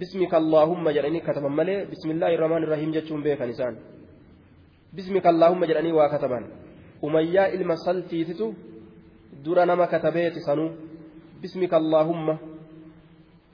بسمك 0.00 0.32
اللهم 0.42 0.84
جراني 0.96 1.20
كتبا 1.26 1.50
ملي 1.58 1.76
بسم 1.92 2.08
الله 2.14 2.30
الرحمن 2.36 2.62
الرحيم 2.66 2.90
جتشون 2.96 3.20
بيك 3.26 3.42
نسان 3.50 3.74
بسمك 4.96 5.26
اللهم 5.32 5.60
جراني 5.70 5.92
وكتبا 5.98 6.38
أميا 7.06 7.44
إلما 7.54 7.74
صلتيتتو 7.86 8.48
dura 9.44 9.66
nama 9.66 9.84
katabeeti 9.92 10.40
sanuu 10.40 10.70
bismika 11.42 11.76
allaahumma 11.76 12.34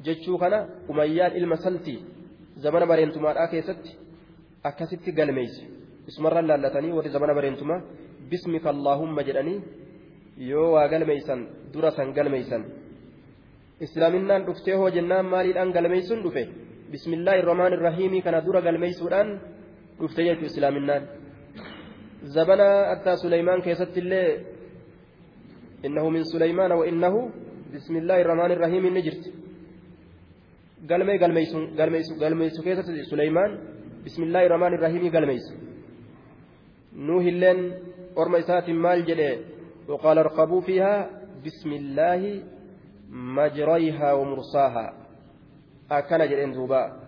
jechuu 0.07 0.39
kana 0.43 0.59
umayyaan 0.93 1.33
ilma 1.39 1.57
saltii 1.65 1.99
zamana 2.63 2.87
bareentumaadhaa 2.91 3.49
keessatti 3.53 3.91
akkasitti 4.69 5.11
galmeeyse 5.19 5.63
isumarra 6.11 6.43
laallatanii 6.51 6.93
warri 6.97 7.11
zamana 7.17 7.35
bareentumaa 7.39 7.81
bismika 8.31 8.69
allaahumma 8.75 9.23
jedhanii 9.29 9.59
yoo 10.51 10.69
waa 10.75 10.87
galmeeysan 10.93 11.41
dura 11.73 11.91
san 11.97 12.09
galmeeysan 12.19 12.63
islaaminaan 13.87 14.43
dhuftee 14.47 14.77
hoo 14.81 14.91
jennaan 14.97 15.27
maaliidhaan 15.33 15.73
galmeeysuun 15.77 16.21
dhufe 16.25 16.43
bismillaahi 16.93 17.39
irrahmaan 17.43 17.73
irrahiimii 17.79 18.23
kana 18.27 18.39
dura 18.47 18.61
galmeeysuudhaan 18.67 19.29
dhufte 20.01 20.21
jechuu 20.29 20.49
islaaminaan 20.53 21.03
زبنا 22.23 22.93
أتى 22.93 23.17
سليمان 23.17 23.61
كيست 23.61 23.99
الله 23.99 24.39
إنه 25.85 26.09
من 26.09 26.25
سليمان 26.25 26.73
وإنه 26.73 27.31
بسم 27.75 27.97
الله 27.97 28.21
الرحمن 28.21 28.51
الرحيم 28.53 28.87
نجرت 28.97 29.25
قلمي 30.91 31.19
قلميس 31.19 31.53
قلميس 31.79 32.09
قلميس 32.23 32.61
كيست 32.61 32.87
سليمان 33.11 33.51
بسم 34.05 34.23
الله 34.23 34.47
الرحمن 34.47 34.75
الرحيم 34.75 35.17
قلميس 35.17 35.47
نوح 36.97 37.25
اللين 37.25 37.59
أرميسات 38.19 38.71
مال 38.71 39.05
جلي 39.05 39.39
وقال 39.89 40.19
ارقبوا 40.19 40.61
فيها 40.61 41.11
بسم 41.45 41.71
الله 41.73 42.43
مجريها 43.11 44.13
ومرساها. 44.13 44.87
أكن 45.91 46.19
جلين 46.19 46.53
دوبا. 46.53 47.01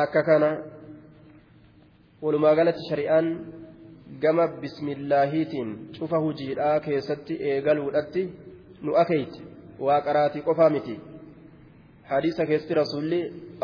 akka 0.00 0.22
kana 0.22 0.48
walumaa 2.22 2.54
galatti 2.54 2.88
shari'aan 2.88 3.26
gama 4.22 4.46
bismillaahiitiin 4.62 5.70
cufa 5.98 6.18
hujiidhaa 6.24 6.80
keessatti 6.86 7.34
eegaluudhatti 7.50 8.22
nu 8.82 8.96
akeeyti 9.02 9.40
waa 9.86 10.00
qaraatii 10.06 10.42
qofaa 10.48 10.70
miti. 10.76 10.94
Hadiisa 12.10 12.46
keessatti 12.46 12.74
rasuulli 12.80 13.20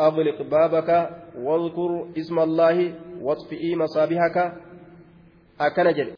agliq 0.07 0.39
baabaka 0.53 0.97
wadkur 1.47 1.91
isma 2.23 2.41
allaahi 2.47 2.85
wasfi'ii 3.27 3.75
masaabihaka 3.83 4.43
akkana 5.67 5.91
jedhe. 5.97 6.13